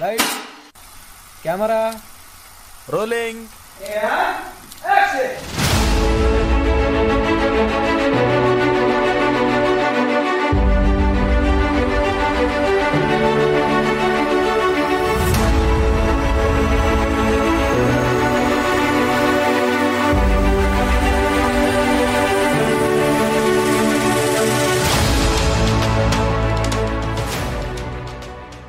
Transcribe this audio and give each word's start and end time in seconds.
Lights, 0.00 0.32
camera, 1.42 2.00
rolling. 2.88 3.48
and 3.82 4.44
action! 4.84 5.36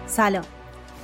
سلام 0.08 0.55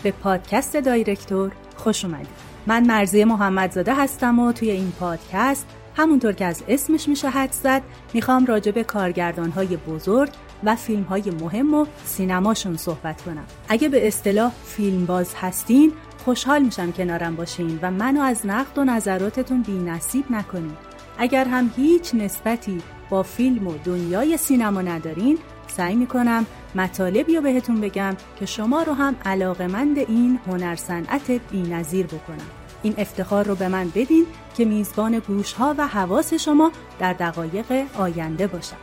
به 0.02 0.10
پادکست 0.10 0.76
دایرکتور 0.76 1.50
خوش 1.76 2.04
اومدید. 2.04 2.52
من 2.66 2.86
مرزی 2.86 3.24
محمدزاده 3.24 3.94
هستم 3.94 4.38
و 4.38 4.52
توی 4.52 4.70
این 4.70 4.92
پادکست 5.00 5.66
همونطور 5.96 6.32
که 6.32 6.44
از 6.44 6.62
اسمش 6.68 7.08
میشه 7.08 7.28
حد 7.28 7.52
زد 7.52 7.82
می‌خوام 8.14 8.46
راجع 8.46 8.72
به 8.72 8.84
کارگردانهای 8.84 9.76
بزرگ 9.76 10.30
و 10.64 10.76
فیلم 10.76 11.02
های 11.02 11.30
مهم 11.30 11.74
و 11.74 11.86
سینماشون 12.04 12.76
صحبت 12.76 13.22
کنم. 13.22 13.44
اگه 13.68 13.88
به 13.88 14.06
اصطلاح 14.06 14.52
فیلم 14.64 15.06
باز 15.06 15.34
هستین 15.40 15.92
خوشحال 16.24 16.62
میشم 16.62 16.92
کنارم 16.92 17.36
باشین 17.36 17.78
و 17.82 17.90
منو 17.90 18.20
از 18.20 18.46
نقد 18.46 18.78
و 18.78 18.84
نظراتتون 18.84 19.62
بی 19.62 19.72
نصیب 19.72 20.24
نکنین. 20.30 20.76
اگر 21.18 21.44
هم 21.44 21.70
هیچ 21.76 22.14
نسبتی 22.14 22.82
با 23.10 23.22
فیلم 23.22 23.66
و 23.66 23.74
دنیای 23.84 24.36
سینما 24.36 24.82
ندارین 24.82 25.38
سعی 25.66 25.94
می‌کنم 25.94 26.46
مطالبی 26.74 27.36
رو 27.36 27.42
بهتون 27.42 27.80
بگم 27.80 28.16
که 28.40 28.46
شما 28.46 28.82
رو 28.82 28.92
هم 28.92 29.16
علاقمند 29.24 29.98
این 29.98 30.40
هنر 30.46 30.76
صنعت 30.76 31.30
بی‌نظیر 31.30 32.06
بکنم. 32.06 32.50
این 32.82 32.94
افتخار 32.98 33.46
رو 33.46 33.54
به 33.54 33.68
من 33.68 33.88
بدین 33.88 34.26
که 34.56 34.64
میزبان 34.64 35.18
گوشها 35.18 35.74
و 35.78 35.86
حواس 35.86 36.34
شما 36.34 36.72
در 36.98 37.12
دقایق 37.12 37.86
آینده 37.98 38.46
باشم. 38.46 38.76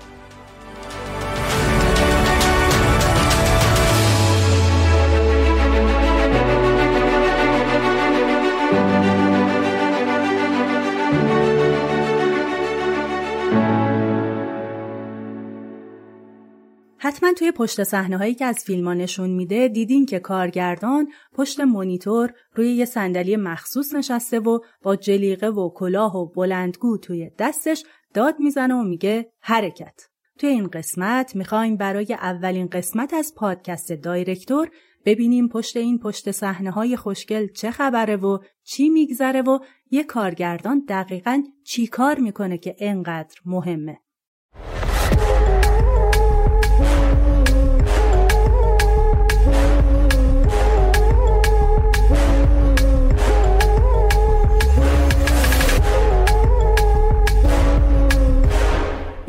حتما 17.10 17.34
توی 17.34 17.52
پشت 17.52 17.84
صحنه 17.84 18.18
هایی 18.18 18.34
که 18.34 18.46
از 18.46 18.64
فیلم 18.64 18.90
نشون 18.90 19.30
میده 19.30 19.68
دیدین 19.68 20.06
که 20.06 20.20
کارگردان 20.20 21.08
پشت 21.34 21.60
مونیتور 21.60 22.34
روی 22.56 22.72
یه 22.72 22.86
صندلی 22.86 23.36
مخصوص 23.36 23.94
نشسته 23.94 24.40
و 24.40 24.60
با 24.84 24.96
جلیقه 24.96 25.48
و 25.48 25.70
کلاه 25.76 26.18
و 26.18 26.26
بلندگو 26.26 26.98
توی 26.98 27.32
دستش 27.40 27.84
داد 28.14 28.36
می‌زنه 28.40 28.76
و 28.76 28.84
میگه 28.84 29.32
حرکت. 29.42 30.02
توی 30.40 30.50
این 30.50 30.68
قسمت 30.68 31.36
می‌خوایم 31.36 31.78
برای 31.78 32.14
اولین 32.14 32.68
قسمت 32.68 33.14
از 33.14 33.34
پادکست 33.36 33.92
دایرکتور 33.92 34.70
ببینیم 35.06 35.48
پشت 35.48 35.78
این 35.78 36.00
پشت 36.00 36.32
صحنه 36.32 36.72
های 36.72 36.96
خوشگل 36.96 37.48
چه 37.48 37.72
خبره 37.72 38.16
و 38.16 38.38
چی 38.64 38.90
میگذره 38.90 39.42
و 39.42 39.60
یه 39.92 40.04
کارگردان 40.04 40.86
دقیقا 40.90 41.44
چی 41.64 41.88
کار 41.88 42.20
می‌کنه 42.20 42.58
که 42.58 42.76
انقدر 42.80 43.36
مهمه. 43.46 43.98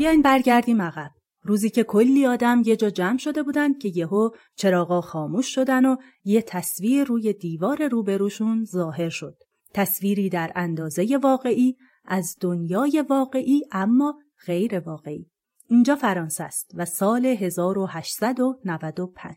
بیاین 0.01 0.21
برگردیم 0.21 0.81
عقب. 0.81 1.11
روزی 1.43 1.69
که 1.69 1.83
کلی 1.83 2.25
آدم 2.25 2.61
یه 2.65 2.75
جا 2.75 2.89
جمع 2.89 3.17
شده 3.17 3.43
بودن 3.43 3.73
که 3.73 3.91
یهو 3.95 4.29
چراغا 4.55 5.01
خاموش 5.01 5.55
شدن 5.55 5.85
و 5.85 5.95
یه 6.23 6.41
تصویر 6.41 7.03
روی 7.03 7.33
دیوار 7.33 7.87
روبروشون 7.87 8.65
ظاهر 8.65 9.09
شد. 9.09 9.35
تصویری 9.73 10.29
در 10.29 10.51
اندازه 10.55 11.19
واقعی 11.23 11.75
از 12.05 12.35
دنیای 12.41 13.05
واقعی 13.09 13.61
اما 13.71 14.19
غیر 14.45 14.79
واقعی. 14.79 15.25
اینجا 15.67 15.95
فرانسه 15.95 16.43
است 16.43 16.71
و 16.75 16.85
سال 16.85 17.25
1895. 17.25 19.35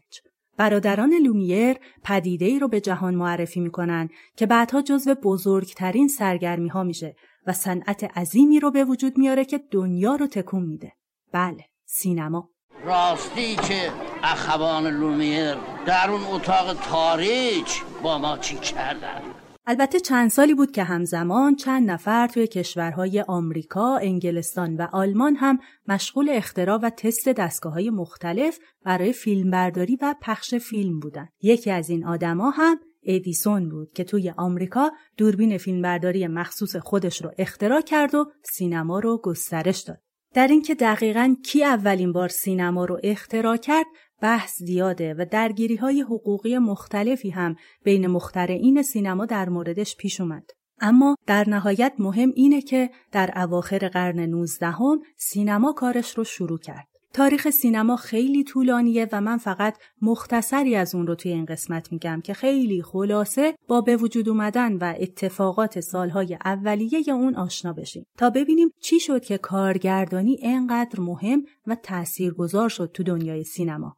برادران 0.56 1.14
لومیر 1.14 1.76
پدیده 2.04 2.44
ای 2.44 2.58
رو 2.58 2.68
به 2.68 2.80
جهان 2.80 3.14
معرفی 3.14 3.60
می‌کنن 3.60 4.08
که 4.36 4.46
بعدها 4.46 4.82
جزو 4.82 5.14
بزرگترین 5.14 6.08
سرگرمی 6.08 6.68
ها 6.68 6.82
میشه 6.82 7.14
و 7.46 7.52
صنعت 7.52 8.04
عظیمی 8.18 8.60
رو 8.60 8.70
به 8.70 8.84
وجود 8.84 9.18
میاره 9.18 9.44
که 9.44 9.60
دنیا 9.70 10.14
رو 10.14 10.26
تکون 10.26 10.62
میده. 10.62 10.92
بله، 11.32 11.64
سینما. 11.84 12.50
راستی 12.84 13.56
که 13.56 13.92
اخوان 14.22 14.86
لومیر 14.86 15.56
در 15.86 16.10
اون 16.10 16.22
اتاق 16.24 16.74
تاریک 16.74 17.82
با 18.02 18.18
ما 18.18 18.38
چی 18.38 18.56
کردن 18.56 19.22
البته 19.66 20.00
چند 20.00 20.30
سالی 20.30 20.54
بود 20.54 20.70
که 20.70 20.84
همزمان 20.84 21.56
چند 21.56 21.90
نفر 21.90 22.26
توی 22.26 22.46
کشورهای 22.46 23.24
آمریکا، 23.28 23.96
انگلستان 23.96 24.76
و 24.76 24.86
آلمان 24.92 25.36
هم 25.36 25.58
مشغول 25.88 26.30
اختراع 26.30 26.78
و 26.82 26.90
تست 26.90 27.28
دستگاه 27.28 27.72
های 27.72 27.90
مختلف 27.90 28.58
برای 28.84 29.12
فیلمبرداری 29.12 29.98
و 30.02 30.14
پخش 30.22 30.54
فیلم 30.54 31.00
بودن. 31.00 31.28
یکی 31.42 31.70
از 31.70 31.90
این 31.90 32.06
آدما 32.06 32.50
هم 32.50 32.80
ادیسون 33.06 33.68
بود 33.68 33.92
که 33.92 34.04
توی 34.04 34.30
آمریکا 34.36 34.90
دوربین 35.16 35.58
فیلمبرداری 35.58 36.26
مخصوص 36.26 36.76
خودش 36.76 37.22
رو 37.22 37.32
اختراع 37.38 37.80
کرد 37.80 38.14
و 38.14 38.24
سینما 38.42 38.98
رو 38.98 39.20
گسترش 39.22 39.80
داد. 39.80 39.98
در 40.34 40.46
اینکه 40.46 40.74
دقیقا 40.74 41.36
کی 41.44 41.64
اولین 41.64 42.12
بار 42.12 42.28
سینما 42.28 42.84
رو 42.84 43.00
اختراع 43.02 43.56
کرد 43.56 43.86
بحث 44.22 44.58
زیاده 44.58 45.14
و 45.14 45.26
درگیری 45.30 45.76
های 45.76 46.00
حقوقی 46.00 46.58
مختلفی 46.58 47.30
هم 47.30 47.56
بین 47.84 48.06
مخترعین 48.06 48.82
سینما 48.82 49.26
در 49.26 49.48
موردش 49.48 49.96
پیش 49.96 50.20
اومد. 50.20 50.50
اما 50.80 51.16
در 51.26 51.48
نهایت 51.48 51.92
مهم 51.98 52.32
اینه 52.34 52.62
که 52.62 52.90
در 53.12 53.32
اواخر 53.36 53.88
قرن 53.88 54.20
19 54.20 54.66
هم 54.66 55.00
سینما 55.16 55.72
کارش 55.72 56.18
رو 56.18 56.24
شروع 56.24 56.58
کرد. 56.58 56.93
تاریخ 57.14 57.50
سینما 57.50 57.96
خیلی 57.96 58.44
طولانیه 58.44 59.08
و 59.12 59.20
من 59.20 59.38
فقط 59.38 59.78
مختصری 60.02 60.76
از 60.76 60.94
اون 60.94 61.06
رو 61.06 61.14
توی 61.14 61.32
این 61.32 61.44
قسمت 61.44 61.92
میگم 61.92 62.20
که 62.24 62.34
خیلی 62.34 62.82
خلاصه 62.82 63.54
با 63.68 63.80
به 63.80 63.96
وجود 63.96 64.28
اومدن 64.28 64.76
و 64.76 64.94
اتفاقات 64.98 65.80
سالهای 65.80 66.38
اولیه 66.44 67.14
اون 67.14 67.34
آشنا 67.34 67.72
بشیم 67.72 68.06
تا 68.18 68.30
ببینیم 68.30 68.70
چی 68.80 69.00
شد 69.00 69.24
که 69.24 69.38
کارگردانی 69.38 70.38
انقدر 70.42 71.00
مهم 71.00 71.42
و 71.66 71.74
تاثیرگذار 71.74 72.68
شد 72.68 72.90
تو 72.94 73.02
دنیای 73.02 73.44
سینما. 73.44 73.96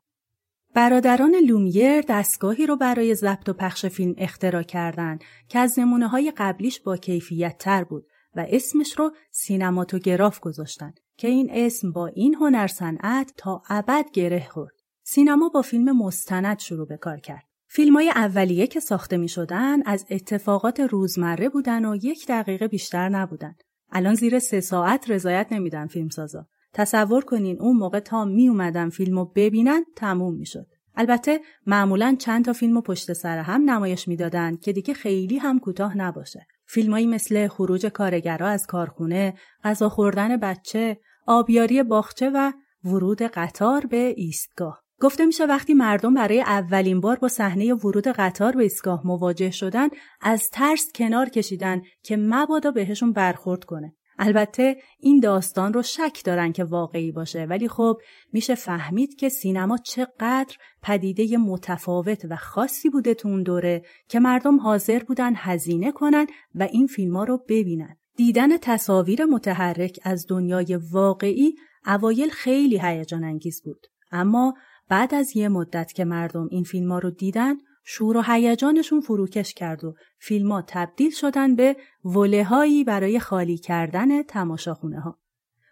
برادران 0.74 1.34
لومیر 1.34 2.00
دستگاهی 2.08 2.66
رو 2.66 2.76
برای 2.76 3.14
ضبط 3.14 3.48
و 3.48 3.52
پخش 3.52 3.86
فیلم 3.86 4.14
اختراع 4.18 4.62
کردند 4.62 5.24
که 5.48 5.58
از 5.58 5.78
نمونه 5.78 6.08
های 6.08 6.32
قبلیش 6.36 6.80
با 6.80 6.96
کیفیت 6.96 7.58
تر 7.58 7.84
بود 7.84 8.06
و 8.34 8.46
اسمش 8.48 8.98
رو 8.98 9.10
سینماتوگراف 9.30 10.40
گذاشتن 10.40 10.94
که 11.16 11.28
این 11.28 11.50
اسم 11.52 11.92
با 11.92 12.06
این 12.06 12.34
هنر 12.34 12.66
صنعت 12.66 13.32
تا 13.36 13.62
ابد 13.68 14.10
گره 14.12 14.48
خورد. 14.50 14.74
سینما 15.02 15.48
با 15.48 15.62
فیلم 15.62 15.98
مستند 15.98 16.58
شروع 16.58 16.88
به 16.88 16.96
کار 16.96 17.20
کرد. 17.20 17.44
فیلم 17.68 17.94
های 17.94 18.10
اولیه 18.10 18.66
که 18.66 18.80
ساخته 18.80 19.16
می 19.16 19.28
شدن 19.28 19.82
از 19.82 20.06
اتفاقات 20.10 20.80
روزمره 20.80 21.48
بودن 21.48 21.84
و 21.84 21.96
یک 22.02 22.26
دقیقه 22.28 22.68
بیشتر 22.68 23.08
نبودن. 23.08 23.54
الان 23.92 24.14
زیر 24.14 24.38
سه 24.38 24.60
ساعت 24.60 25.10
رضایت 25.10 25.46
نمیدن 25.50 25.86
فیلمسازا. 25.86 26.46
تصور 26.72 27.24
کنین 27.24 27.60
اون 27.60 27.76
موقع 27.76 28.00
تا 28.00 28.24
می 28.24 28.48
اومدن 28.48 28.88
فیلمو 28.88 29.24
ببینن 29.24 29.84
تموم 29.96 30.34
می 30.34 30.46
شد. 30.46 30.66
البته 30.94 31.40
معمولا 31.66 32.16
چند 32.18 32.44
تا 32.44 32.52
فیلم 32.52 32.80
پشت 32.80 33.12
سر 33.12 33.38
هم 33.38 33.70
نمایش 33.70 34.08
می‌دادند 34.08 34.60
که 34.60 34.72
دیگه 34.72 34.94
خیلی 34.94 35.38
هم 35.38 35.58
کوتاه 35.58 35.96
نباشه. 35.96 36.46
فیلمایی 36.66 37.06
مثل 37.06 37.48
خروج 37.48 37.86
کارگرا 37.86 38.48
از 38.48 38.66
کارخونه، 38.66 39.34
غذا 39.64 39.88
خوردن 39.88 40.36
بچه، 40.36 41.00
آبیاری 41.26 41.82
باغچه 41.82 42.30
و 42.30 42.52
ورود 42.84 43.22
قطار 43.22 43.86
به 43.86 44.14
ایستگاه. 44.16 44.82
گفته 45.00 45.26
میشه 45.26 45.46
وقتی 45.46 45.74
مردم 45.74 46.14
برای 46.14 46.40
اولین 46.40 47.00
بار 47.00 47.16
با 47.16 47.28
صحنه 47.28 47.74
ورود 47.74 48.08
قطار 48.08 48.52
به 48.52 48.62
ایستگاه 48.62 49.06
مواجه 49.06 49.50
شدن 49.50 49.88
از 50.20 50.50
ترس 50.50 50.92
کنار 50.94 51.28
کشیدن 51.28 51.82
که 52.02 52.16
مبادا 52.16 52.70
بهشون 52.70 53.12
برخورد 53.12 53.64
کنه. 53.64 53.94
البته 54.18 54.76
این 55.00 55.20
داستان 55.20 55.72
رو 55.72 55.82
شک 55.82 56.20
دارن 56.24 56.52
که 56.52 56.64
واقعی 56.64 57.12
باشه 57.12 57.44
ولی 57.44 57.68
خب 57.68 57.96
میشه 58.32 58.54
فهمید 58.54 59.14
که 59.14 59.28
سینما 59.28 59.76
چقدر 59.76 60.56
پدیده 60.82 61.36
متفاوت 61.36 62.26
و 62.30 62.36
خاصی 62.36 62.90
بوده 62.90 63.14
تو 63.14 63.28
اون 63.28 63.42
دوره 63.42 63.82
که 64.08 64.20
مردم 64.20 64.60
حاضر 64.60 64.98
بودن 64.98 65.32
هزینه 65.36 65.92
کنن 65.92 66.26
و 66.54 66.62
این 66.62 66.86
فیلم 66.86 67.16
ها 67.16 67.24
رو 67.24 67.44
ببینن. 67.48 67.96
دیدن 68.16 68.58
تصاویر 68.58 69.24
متحرک 69.24 70.00
از 70.02 70.26
دنیای 70.28 70.78
واقعی 70.92 71.54
اوایل 71.86 72.30
خیلی 72.30 72.80
هیجان 72.82 73.24
انگیز 73.24 73.62
بود. 73.62 73.86
اما 74.12 74.54
بعد 74.88 75.14
از 75.14 75.36
یه 75.36 75.48
مدت 75.48 75.92
که 75.92 76.04
مردم 76.04 76.48
این 76.50 76.64
فیلم 76.64 76.92
ها 76.92 76.98
رو 76.98 77.10
دیدن 77.10 77.54
شور 77.88 78.16
و 78.16 78.22
هیجانشون 78.22 79.00
فروکش 79.00 79.54
کرد 79.54 79.84
و 79.84 79.94
فیلم 80.18 80.60
تبدیل 80.60 81.10
شدن 81.10 81.56
به 81.56 81.76
وله 82.04 82.44
هایی 82.44 82.84
برای 82.84 83.20
خالی 83.20 83.58
کردن 83.58 84.22
تماشاخونه 84.22 85.00
ها. 85.00 85.18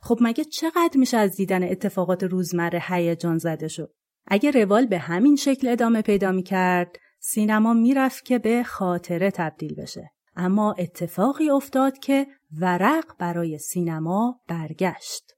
خب 0.00 0.18
مگه 0.20 0.44
چقدر 0.44 0.90
میشه 0.94 1.16
از 1.16 1.36
دیدن 1.36 1.62
اتفاقات 1.62 2.22
روزمره 2.22 2.82
هیجان 2.88 3.38
زده 3.38 3.68
شد؟ 3.68 3.94
اگه 4.26 4.50
روال 4.50 4.86
به 4.86 4.98
همین 4.98 5.36
شکل 5.36 5.68
ادامه 5.68 6.02
پیدا 6.02 6.32
می‌کرد 6.32 6.96
سینما 7.20 7.72
می‌رفت 7.72 8.24
که 8.24 8.38
به 8.38 8.62
خاطره 8.62 9.30
تبدیل 9.30 9.74
بشه. 9.74 10.10
اما 10.36 10.72
اتفاقی 10.72 11.50
افتاد 11.50 11.98
که 11.98 12.26
ورق 12.60 13.04
برای 13.18 13.58
سینما 13.58 14.40
برگشت. 14.48 15.33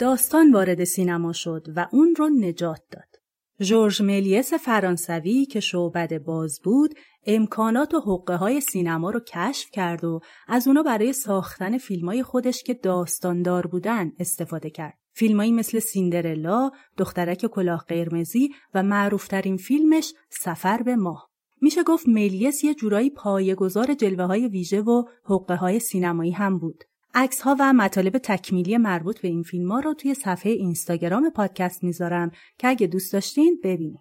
داستان 0.00 0.52
وارد 0.52 0.84
سینما 0.84 1.32
شد 1.32 1.66
و 1.76 1.88
اون 1.92 2.14
رو 2.18 2.28
نجات 2.28 2.80
داد. 2.90 3.16
ژورژ 3.62 4.00
ملیس 4.00 4.54
فرانسوی 4.54 5.46
که 5.46 5.60
شعبد 5.60 6.18
باز 6.18 6.60
بود 6.64 6.94
امکانات 7.26 7.94
و 7.94 8.00
حقه 8.00 8.36
های 8.36 8.60
سینما 8.60 9.10
رو 9.10 9.20
کشف 9.20 9.70
کرد 9.70 10.04
و 10.04 10.20
از 10.48 10.68
اونا 10.68 10.82
برای 10.82 11.12
ساختن 11.12 11.78
فیلم 11.78 12.08
های 12.08 12.22
خودش 12.22 12.62
که 12.62 12.74
داستاندار 12.74 13.66
بودن 13.66 14.12
استفاده 14.18 14.70
کرد. 14.70 14.98
فیلمایی 15.12 15.52
مثل 15.52 15.78
سیندرلا، 15.78 16.70
دخترک 16.96 17.46
کلاه 17.46 17.84
قرمزی 17.88 18.48
و 18.74 18.82
معروفترین 18.82 19.56
فیلمش 19.56 20.14
سفر 20.30 20.82
به 20.82 20.96
ماه. 20.96 21.30
میشه 21.60 21.82
گفت 21.82 22.08
ملیس 22.08 22.64
یه 22.64 22.74
جورایی 22.74 23.10
پایه‌گذار 23.10 23.94
جلوه 23.94 24.24
های 24.24 24.48
ویژه 24.48 24.80
و 24.80 25.04
حقه 25.24 25.54
های 25.54 25.78
سینمایی 25.78 26.32
هم 26.32 26.58
بود. 26.58 26.84
عکس 27.14 27.40
ها 27.40 27.56
و 27.58 27.72
مطالب 27.72 28.18
تکمیلی 28.18 28.76
مربوط 28.76 29.20
به 29.20 29.28
این 29.28 29.42
فیلم 29.42 29.72
ها 29.72 29.80
رو 29.80 29.94
توی 29.94 30.14
صفحه 30.14 30.52
اینستاگرام 30.52 31.30
پادکست 31.30 31.84
می‌ذارم 31.84 32.30
که 32.58 32.68
اگه 32.68 32.86
دوست 32.86 33.12
داشتین 33.12 33.60
ببینید. 33.64 34.00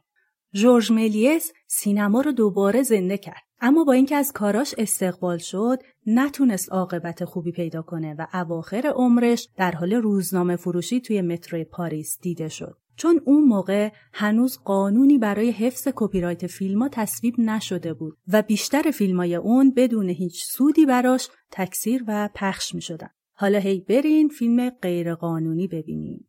جورج 0.54 0.92
ملیس 0.92 1.54
سینما 1.68 2.22
رو 2.22 2.32
دوباره 2.32 2.84
زنده 2.84 3.18
کرد. 3.18 3.42
اما 3.62 3.84
با 3.84 3.94
اینکه 3.94 4.16
از 4.16 4.32
کاراش 4.32 4.76
استقبال 4.78 5.38
شد 5.38 5.80
نتونست 6.06 6.72
عاقبت 6.72 7.26
خوبی 7.26 7.52
پیدا 7.52 7.82
کنه 7.82 8.16
و 8.20 8.28
اواخر 8.34 8.92
عمرش 8.96 9.50
در 9.58 9.72
حال 9.72 9.94
روزنامه 9.94 10.56
فروشی 10.56 11.02
توی 11.02 11.22
مترو 11.22 11.64
پاریس 11.64 12.18
دیده 12.22 12.50
شد. 12.50 12.78
چون 13.00 13.22
اون 13.26 13.44
موقع 13.44 13.92
هنوز 14.14 14.60
قانونی 14.66 15.18
برای 15.18 15.52
حفظ 15.52 15.88
کپی 15.96 16.22
رایت 16.22 16.48
فیلم 16.48 16.82
ها 16.82 16.90
تصویب 16.90 17.40
نشده 17.40 17.94
بود 17.94 18.18
و 18.34 18.42
بیشتر 18.42 18.92
فیلم 18.92 19.18
های 19.18 19.36
اون 19.36 19.74
بدون 19.74 20.10
هیچ 20.10 20.44
سودی 20.44 20.86
براش 20.86 21.28
تکثیر 21.52 22.04
و 22.08 22.30
پخش 22.36 22.76
می 22.76 22.82
شدن. 22.82 23.10
حالا 23.34 23.60
هی 23.60 23.80
برین 23.80 24.28
فیلم 24.28 24.70
غیرقانونی 24.70 25.68
ببینین. 25.68 26.26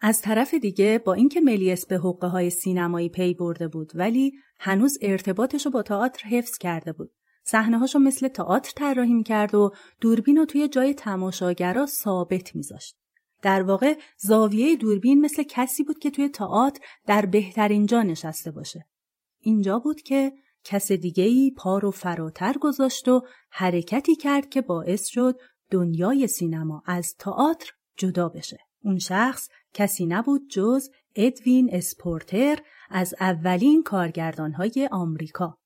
از 0.00 0.22
طرف 0.22 0.54
دیگه 0.54 1.02
با 1.04 1.14
اینکه 1.14 1.40
ملیس 1.40 1.86
به 1.86 1.96
حقه 1.98 2.26
های 2.26 2.50
سینمایی 2.50 3.08
پی 3.08 3.34
برده 3.34 3.68
بود 3.68 3.92
ولی 3.94 4.32
هنوز 4.58 4.98
ارتباطش 5.02 5.66
رو 5.66 5.72
با 5.72 5.82
تئاتر 5.82 6.28
حفظ 6.28 6.58
کرده 6.58 6.92
بود. 6.92 7.10
صحنه 7.44 7.78
هاشو 7.78 7.98
مثل 7.98 8.28
تئاتر 8.28 8.72
طراحی 8.76 9.22
کرد 9.22 9.54
و 9.54 9.72
دوربین 10.00 10.36
رو 10.36 10.44
توی 10.44 10.68
جای 10.68 10.94
تماشاگرا 10.94 11.86
ثابت 11.86 12.56
میذاشت. 12.56 12.96
در 13.42 13.62
واقع 13.62 13.94
زاویه 14.18 14.76
دوربین 14.76 15.20
مثل 15.20 15.42
کسی 15.42 15.84
بود 15.84 15.98
که 15.98 16.10
توی 16.10 16.28
تئاتر 16.28 16.80
در 17.06 17.26
بهترین 17.26 17.86
جا 17.86 18.02
نشسته 18.02 18.50
باشه. 18.50 18.86
اینجا 19.40 19.78
بود 19.78 20.00
که 20.00 20.32
کس 20.64 20.92
دیگهی 20.92 21.50
پا 21.50 21.78
رو 21.78 21.90
فراتر 21.90 22.54
گذاشت 22.60 23.08
و 23.08 23.22
حرکتی 23.50 24.16
کرد 24.16 24.48
که 24.48 24.62
باعث 24.62 25.06
شد 25.06 25.38
دنیای 25.70 26.26
سینما 26.26 26.82
از 26.86 27.14
تئاتر 27.18 27.72
جدا 27.96 28.28
بشه. 28.28 28.58
اون 28.82 28.98
شخص 28.98 29.48
کسی 29.74 30.06
نبود 30.06 30.48
جز 30.50 30.88
ادوین 31.16 31.70
اسپورتر 31.72 32.58
از 32.90 33.14
اولین 33.20 33.82
کارگردانهای 33.82 34.88
آمریکا. 34.92 35.58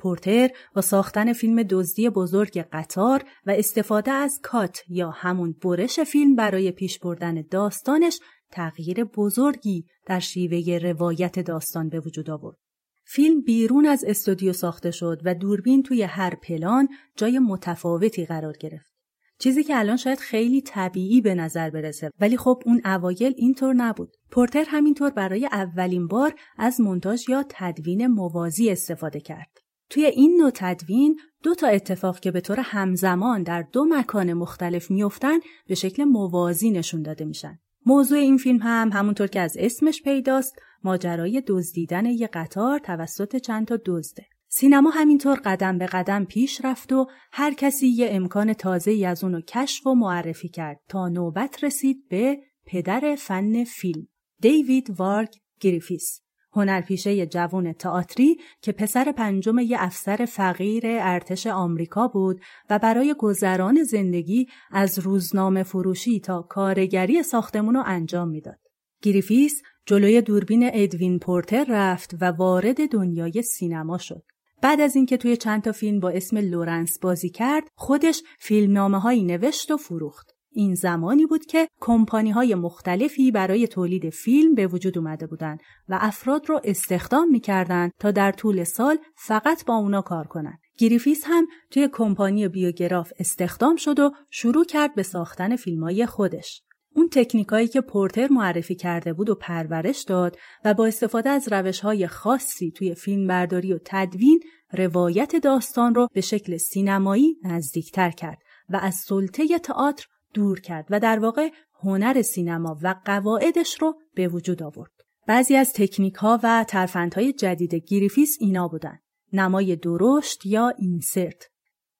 پورتر 0.00 0.50
با 0.74 0.80
ساختن 0.80 1.32
فیلم 1.32 1.62
دزدی 1.62 2.10
بزرگ 2.10 2.58
قطار 2.72 3.24
و 3.46 3.50
استفاده 3.50 4.10
از 4.10 4.40
کات 4.42 4.82
یا 4.88 5.10
همون 5.10 5.54
برش 5.64 6.00
فیلم 6.00 6.34
برای 6.34 6.72
پیش 6.72 6.98
بردن 6.98 7.44
داستانش 7.50 8.20
تغییر 8.50 9.04
بزرگی 9.04 9.84
در 10.06 10.20
شیوه 10.20 10.78
روایت 10.78 11.38
داستان 11.38 11.88
به 11.88 12.00
وجود 12.00 12.30
آورد. 12.30 12.56
فیلم 13.04 13.40
بیرون 13.40 13.86
از 13.86 14.04
استودیو 14.04 14.52
ساخته 14.52 14.90
شد 14.90 15.20
و 15.24 15.34
دوربین 15.34 15.82
توی 15.82 16.02
هر 16.02 16.34
پلان 16.34 16.88
جای 17.16 17.38
متفاوتی 17.38 18.26
قرار 18.26 18.56
گرفت. 18.60 18.90
چیزی 19.38 19.64
که 19.64 19.78
الان 19.78 19.96
شاید 19.96 20.18
خیلی 20.18 20.62
طبیعی 20.62 21.20
به 21.20 21.34
نظر 21.34 21.70
برسه 21.70 22.10
ولی 22.20 22.36
خب 22.36 22.62
اون 22.66 22.80
اوایل 22.84 23.34
اینطور 23.36 23.74
نبود. 23.74 24.16
پورتر 24.30 24.64
همینطور 24.68 25.10
برای 25.10 25.46
اولین 25.46 26.06
بار 26.06 26.34
از 26.58 26.80
مونتاژ 26.80 27.28
یا 27.28 27.44
تدوین 27.48 28.06
موازی 28.06 28.70
استفاده 28.70 29.20
کرد. 29.20 29.59
توی 29.90 30.04
این 30.06 30.36
نوع 30.40 30.50
تدوین 30.54 31.20
دو 31.42 31.54
تا 31.54 31.66
اتفاق 31.66 32.20
که 32.20 32.30
به 32.30 32.40
طور 32.40 32.60
همزمان 32.60 33.42
در 33.42 33.62
دو 33.72 33.84
مکان 33.84 34.32
مختلف 34.32 34.90
میافتن 34.90 35.38
به 35.66 35.74
شکل 35.74 36.04
موازی 36.04 36.70
نشون 36.70 37.02
داده 37.02 37.24
میشن. 37.24 37.58
موضوع 37.86 38.18
این 38.18 38.36
فیلم 38.36 38.58
هم 38.62 38.90
همونطور 38.92 39.26
که 39.26 39.40
از 39.40 39.56
اسمش 39.58 40.02
پیداست 40.02 40.58
ماجرای 40.84 41.42
دزدیدن 41.46 42.06
یه 42.06 42.26
قطار 42.26 42.78
توسط 42.78 43.36
چند 43.36 43.66
تا 43.66 43.78
دزده. 43.86 44.26
سینما 44.48 44.90
همینطور 44.90 45.40
قدم 45.44 45.78
به 45.78 45.86
قدم 45.86 46.24
پیش 46.24 46.64
رفت 46.64 46.92
و 46.92 47.06
هر 47.32 47.54
کسی 47.54 47.86
یه 47.86 48.08
امکان 48.10 48.52
تازه 48.52 48.90
ای 48.90 49.04
از 49.04 49.24
اونو 49.24 49.40
کشف 49.40 49.86
و 49.86 49.94
معرفی 49.94 50.48
کرد 50.48 50.80
تا 50.88 51.08
نوبت 51.08 51.64
رسید 51.64 52.08
به 52.08 52.38
پدر 52.66 53.16
فن 53.18 53.64
فیلم 53.64 54.08
دیوید 54.40 54.94
وارک 54.96 55.34
گریفیث 55.60 56.20
هنرپیشه 56.52 57.26
جوان 57.26 57.72
تئاتری 57.72 58.36
که 58.62 58.72
پسر 58.72 59.12
پنجم 59.12 59.58
یه 59.58 59.76
افسر 59.80 60.24
فقیر 60.24 60.82
ارتش 60.86 61.46
آمریکا 61.46 62.08
بود 62.08 62.40
و 62.70 62.78
برای 62.78 63.14
گذران 63.18 63.82
زندگی 63.82 64.46
از 64.70 64.98
روزنامه 64.98 65.62
فروشی 65.62 66.20
تا 66.20 66.42
کارگری 66.42 67.22
ساختمون 67.22 67.74
رو 67.74 67.82
انجام 67.86 68.28
می‌داد. 68.28 68.58
گریفیث 69.02 69.62
جلوی 69.86 70.22
دوربین 70.22 70.70
ادوین 70.72 71.18
پورتر 71.18 71.66
رفت 71.68 72.14
و 72.20 72.24
وارد 72.24 72.88
دنیای 72.90 73.42
سینما 73.42 73.98
شد. 73.98 74.22
بعد 74.62 74.80
از 74.80 74.96
اینکه 74.96 75.16
توی 75.16 75.36
چند 75.36 75.62
تا 75.62 75.72
فیلم 75.72 76.00
با 76.00 76.10
اسم 76.10 76.36
لورنس 76.38 76.98
بازی 77.02 77.30
کرد، 77.30 77.68
خودش 77.74 78.22
فیلمنامه 78.38 79.00
هایی 79.00 79.24
نوشت 79.24 79.70
و 79.70 79.76
فروخت. 79.76 80.39
این 80.52 80.74
زمانی 80.74 81.26
بود 81.26 81.46
که 81.46 81.68
کمپانی 81.80 82.30
های 82.30 82.54
مختلفی 82.54 83.30
برای 83.30 83.66
تولید 83.66 84.10
فیلم 84.10 84.54
به 84.54 84.66
وجود 84.66 84.98
اومده 84.98 85.26
بودند 85.26 85.60
و 85.88 85.98
افراد 86.00 86.48
رو 86.48 86.60
استخدام 86.64 87.28
می‌کردند 87.28 87.92
تا 87.98 88.10
در 88.10 88.32
طول 88.32 88.64
سال 88.64 88.98
فقط 89.16 89.64
با 89.64 89.76
اونا 89.76 90.02
کار 90.02 90.26
کنند. 90.26 90.58
گریفیث 90.78 91.22
هم 91.26 91.46
توی 91.70 91.88
کمپانی 91.92 92.48
بیوگراف 92.48 93.12
استخدام 93.18 93.76
شد 93.76 93.98
و 93.98 94.12
شروع 94.30 94.64
کرد 94.64 94.94
به 94.94 95.02
ساختن 95.02 95.56
فیلم 95.56 95.84
های 95.84 96.06
خودش. 96.06 96.62
اون 96.94 97.08
تکنیکایی 97.12 97.68
که 97.68 97.80
پورتر 97.80 98.28
معرفی 98.30 98.74
کرده 98.74 99.12
بود 99.12 99.30
و 99.30 99.34
پرورش 99.34 100.02
داد 100.02 100.38
و 100.64 100.74
با 100.74 100.86
استفاده 100.86 101.30
از 101.30 101.52
روش 101.52 101.80
های 101.80 102.06
خاصی 102.06 102.70
توی 102.70 102.94
فیلم 102.94 103.26
برداری 103.26 103.72
و 103.72 103.78
تدوین 103.84 104.40
روایت 104.72 105.36
داستان 105.36 105.94
رو 105.94 106.08
به 106.12 106.20
شکل 106.20 106.56
سینمایی 106.56 107.36
نزدیکتر 107.44 108.10
کرد 108.10 108.38
و 108.68 108.76
از 108.82 108.94
سلطه 108.94 109.58
تئاتر 109.58 110.06
دور 110.34 110.60
کرد 110.60 110.86
و 110.90 111.00
در 111.00 111.18
واقع 111.18 111.48
هنر 111.82 112.22
سینما 112.22 112.78
و 112.82 112.94
قواعدش 113.04 113.82
رو 113.82 113.94
به 114.14 114.28
وجود 114.28 114.62
آورد. 114.62 114.90
بعضی 115.26 115.56
از 115.56 115.72
تکنیک 115.72 116.14
ها 116.14 116.40
و 116.42 116.64
ترفندهای 116.68 117.32
جدید 117.32 117.74
گریفیس 117.74 118.36
اینا 118.40 118.68
بودن. 118.68 118.98
نمای 119.32 119.76
درشت 119.76 120.46
یا 120.46 120.68
insert. 120.68 121.50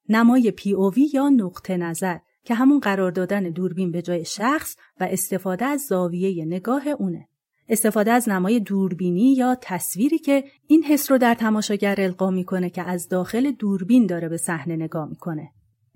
نمای 0.09 0.51
POV 0.51 1.11
یا 1.15 1.29
نقطه 1.29 1.77
نظر 1.77 2.19
که 2.45 2.55
همون 2.55 2.81
قرار 2.81 3.11
دادن 3.11 3.43
دوربین 3.43 3.93
به 3.93 4.03
جای 4.03 4.25
شخص 4.25 4.77
و 5.01 5.05
استفاده 5.05 5.65
از 5.65 5.81
زاویه 5.81 6.45
نگاه 6.45 6.89
اونه. 6.89 7.29
استفاده 7.69 8.13
از 8.13 8.29
نمای 8.29 8.61
دوربینی 8.61 9.35
یا 9.35 9.57
تصویری 9.61 10.19
که 10.19 10.45
این 10.67 10.83
حس 10.83 11.11
رو 11.11 11.19
در 11.19 11.35
تماشاگر 11.35 11.95
القا 11.99 12.31
می‌کنه 12.31 12.71
که 12.71 12.83
از 12.83 13.09
داخل 13.09 13.51
دوربین 13.51 14.07
داره 14.07 14.29
به 14.29 14.37
صحنه 14.37 14.77
نگاه 14.77 15.09
می‌کنه. 15.09 15.51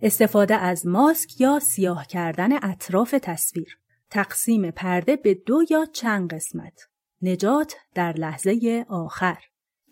استفاده 0.04 0.54
از 0.54 0.86
ماسک 0.86 1.40
یا 1.40 1.58
سیاه 1.58 2.06
کردن 2.06 2.52
اطراف 2.62 3.14
تصویر. 3.22 3.78
تقسیم 4.10 4.70
پرده 4.70 5.16
به 5.16 5.34
دو 5.34 5.62
یا 5.70 5.86
چند 5.92 6.34
قسمت. 6.34 6.80
نجات 7.22 7.74
در 7.94 8.12
لحظه 8.12 8.84
آخر. 8.88 9.38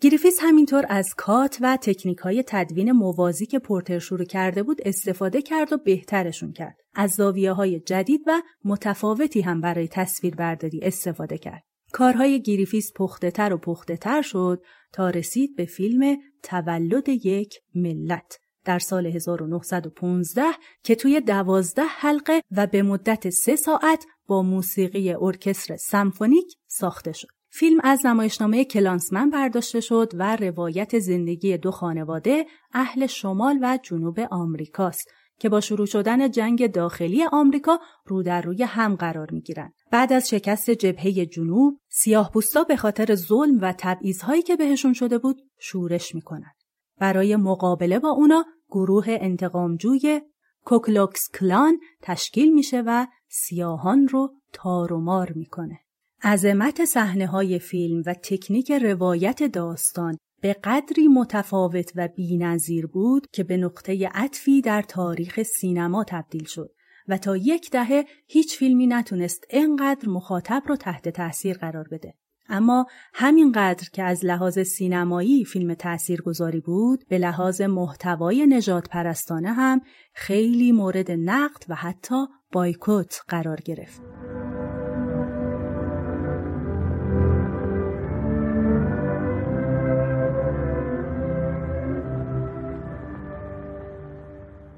گریفیس 0.01 0.39
همینطور 0.41 0.85
از 0.89 1.13
کات 1.17 1.57
و 1.61 1.77
تکنیک 1.77 2.17
های 2.17 2.43
تدوین 2.47 2.91
موازی 2.91 3.45
که 3.45 3.59
پورتر 3.59 3.99
شروع 3.99 4.25
کرده 4.25 4.63
بود 4.63 4.81
استفاده 4.85 5.41
کرد 5.41 5.73
و 5.73 5.77
بهترشون 5.77 6.53
کرد. 6.53 6.77
از 6.93 7.11
زاویه 7.11 7.51
های 7.51 7.79
جدید 7.79 8.21
و 8.27 8.41
متفاوتی 8.63 9.41
هم 9.41 9.61
برای 9.61 9.87
تصویر 9.87 10.35
برداری 10.35 10.79
استفاده 10.81 11.37
کرد. 11.37 11.63
کارهای 11.91 12.41
گریفیس 12.41 12.91
پخته 12.95 13.31
تر 13.31 13.53
و 13.53 13.57
پخته 13.57 13.97
تر 13.97 14.21
شد 14.21 14.63
تا 14.91 15.09
رسید 15.09 15.55
به 15.55 15.65
فیلم 15.65 16.17
تولد 16.43 17.09
یک 17.09 17.53
ملت 17.75 18.42
در 18.65 18.79
سال 18.79 19.05
1915 19.05 20.43
که 20.83 20.95
توی 20.95 21.21
دوازده 21.21 21.83
حلقه 21.83 22.41
و 22.51 22.67
به 22.67 22.83
مدت 22.83 23.29
سه 23.29 23.55
ساعت 23.55 24.05
با 24.27 24.41
موسیقی 24.43 25.13
ارکستر 25.13 25.77
سمفونیک 25.77 26.55
ساخته 26.67 27.11
شد. 27.11 27.27
فیلم 27.49 27.79
از 27.83 28.05
نمایشنامه 28.05 28.65
کلانسمن 28.65 29.29
برداشته 29.29 29.79
شد 29.79 30.11
و 30.13 30.35
روایت 30.35 30.99
زندگی 30.99 31.57
دو 31.57 31.71
خانواده 31.71 32.45
اهل 32.73 33.05
شمال 33.05 33.59
و 33.61 33.79
جنوب 33.83 34.19
آمریکاست 34.31 35.07
که 35.39 35.49
با 35.49 35.61
شروع 35.61 35.85
شدن 35.85 36.31
جنگ 36.31 36.71
داخلی 36.71 37.23
آمریکا 37.31 37.79
رو 38.05 38.23
در 38.23 38.41
روی 38.41 38.63
هم 38.63 38.95
قرار 38.95 39.31
می 39.31 39.41
گیرن. 39.41 39.73
بعد 39.91 40.13
از 40.13 40.29
شکست 40.29 40.69
جبهه 40.69 41.25
جنوب، 41.25 41.79
سیاه 41.89 42.31
به 42.67 42.75
خاطر 42.75 43.15
ظلم 43.15 43.59
و 43.61 43.73
تبعیضهایی 43.77 44.41
که 44.41 44.55
بهشون 44.55 44.93
شده 44.93 45.17
بود، 45.17 45.41
شورش 45.59 46.15
می‌کنن. 46.15 46.51
برای 46.99 47.35
مقابله 47.35 47.99
با 47.99 48.09
اونا 48.09 48.45
گروه 48.69 49.05
انتقامجوی 49.07 50.21
کوکلوکس 50.65 51.29
کلان 51.39 51.79
تشکیل 52.01 52.53
میشه 52.53 52.83
و 52.85 53.07
سیاهان 53.29 54.07
رو 54.07 54.33
تار 54.53 54.93
و 54.93 55.01
مار 55.01 55.31
می‌کنه. 55.35 55.79
عظمت 56.23 56.85
صحنه 56.85 57.27
های 57.27 57.59
فیلم 57.59 58.03
و 58.05 58.13
تکنیک 58.13 58.71
روایت 58.71 59.43
داستان 59.43 60.17
به 60.41 60.53
قدری 60.53 61.07
متفاوت 61.07 61.91
و 61.95 62.09
بینظیر 62.15 62.87
بود 62.87 63.27
که 63.31 63.43
به 63.43 63.57
نقطه 63.57 64.09
عطفی 64.13 64.61
در 64.61 64.81
تاریخ 64.81 65.43
سینما 65.43 66.03
تبدیل 66.03 66.45
شد 66.45 66.71
و 67.07 67.17
تا 67.17 67.37
یک 67.37 67.71
دهه 67.71 68.05
هیچ 68.27 68.57
فیلمی 68.57 68.87
نتونست 68.87 69.43
اینقدر 69.49 70.09
مخاطب 70.09 70.63
رو 70.67 70.75
تحت 70.75 71.09
تاثیر 71.09 71.57
قرار 71.57 71.87
بده. 71.91 72.13
اما 72.49 72.85
همینقدر 73.13 73.89
که 73.93 74.03
از 74.03 74.25
لحاظ 74.25 74.59
سینمایی 74.59 75.45
فیلم 75.45 75.73
تأثیر 75.73 76.21
گذاری 76.21 76.59
بود 76.59 77.03
به 77.07 77.17
لحاظ 77.17 77.61
محتوای 77.61 78.47
نجات 78.47 78.89
پرستانه 78.89 79.53
هم 79.53 79.81
خیلی 80.13 80.71
مورد 80.71 81.11
نقد 81.11 81.63
و 81.69 81.75
حتی 81.75 82.25
بایکوت 82.51 83.21
قرار 83.27 83.57
گرفت. 83.65 84.01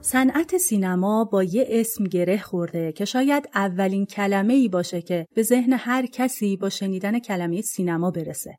صنعت 0.08 0.58
سینما 0.58 1.24
با 1.24 1.44
یه 1.44 1.68
اسم 1.70 2.04
گره 2.04 2.38
خورده 2.38 2.92
که 2.92 3.06
شاید 3.06 3.50
اولین 3.56 4.06
کلمه 4.06 4.54
ای 4.54 4.68
باشه 4.68 5.02
که 5.02 5.28
به 5.36 5.44
ذهن 5.44 5.74
هر 5.74 6.06
کسی 6.06 6.58
با 6.58 6.70
شنیدن 6.70 7.20
کلمه 7.20 7.62
سینما 7.62 8.12
برسه. 8.12 8.58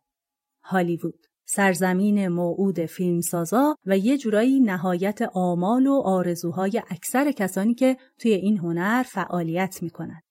هالیوود 0.64 1.26
سرزمین 1.44 2.28
موعود 2.28 2.86
فیلمسازا 2.86 3.76
و 3.86 3.98
یه 3.98 4.18
جورایی 4.18 4.60
نهایت 4.60 5.22
آمال 5.34 5.86
و 5.86 6.02
آرزوهای 6.04 6.82
اکثر 6.90 7.32
کسانی 7.32 7.74
که 7.74 7.96
توی 8.18 8.32
این 8.32 8.58
هنر 8.58 9.02
فعالیت 9.02 9.78
می‌کنن. 9.82 10.22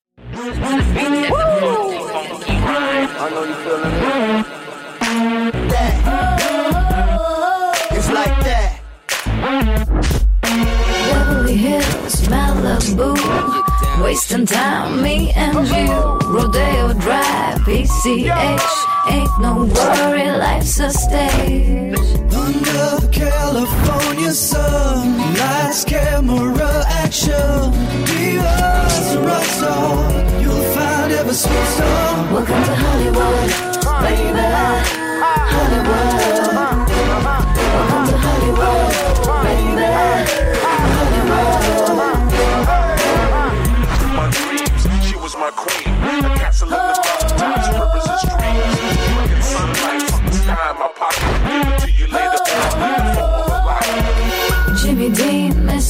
Wasting 14.04 14.46
time, 14.46 15.02
me 15.02 15.32
and 15.32 15.68
you. 15.68 16.30
Rodeo 16.30 16.94
Drive, 16.94 17.58
PCH. 17.66 18.62
Ain't 19.10 19.40
no 19.40 19.66
worry, 19.66 20.30
life's 20.38 20.80
a 20.80 20.92
stage. 20.92 21.98
Under 22.32 22.86
the 23.02 23.10
California 23.12 24.32
sun, 24.32 25.18
lights, 25.34 25.84
camera, 25.84 26.84
action. 27.04 27.74
Divas, 28.06 29.26
rock 29.26 29.44
star, 29.44 30.42
you'll 30.42 30.64
find 30.76 31.12
every 31.12 31.34
sweet 31.34 31.68
song. 31.80 32.34
Welcome 32.34 32.64
to 32.66 32.76
Hollywood, 32.76 33.50
baby. 34.04 34.46
Hollywood. 35.50 36.45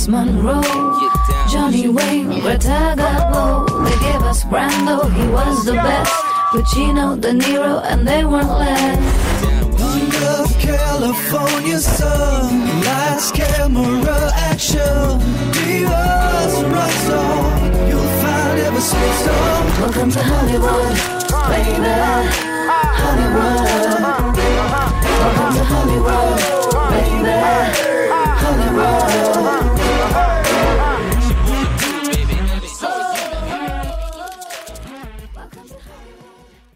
Monroe, 0.07 0.61
Johnny 1.49 1.87
Wayne, 1.87 2.41
Retagabo. 2.41 3.65
They 3.85 3.97
gave 4.05 4.21
us 4.23 4.43
Brando, 4.43 5.09
he 5.11 5.27
was 5.29 5.65
the 5.65 5.73
best. 5.73 6.13
Pacino, 6.51 7.19
De 7.19 7.31
Niro, 7.31 7.81
and 7.83 8.07
they 8.07 8.23
weren't 8.23 8.49
less. 8.49 8.99
Under 9.81 10.45
California 10.59 11.79
sun, 11.79 12.81
lights, 12.83 13.31
camera, 13.31 14.31
action. 14.51 15.19
Divas, 15.53 16.53
rock 16.73 16.91
star, 17.03 17.87
you'll 17.89 18.11
find 18.21 18.59
every 18.59 18.81
sweet 18.81 19.15
song. 19.25 19.65
Welcome 19.81 20.11
to 20.11 20.21
Hollywood, 20.21 20.95
baby. 21.49 21.93
Hollywood. 23.01 23.63
Welcome 25.21 25.53
to 25.57 25.63
Hollywood, 25.71 26.39
baby. 26.91 27.65
Hollywood. 28.43 29.64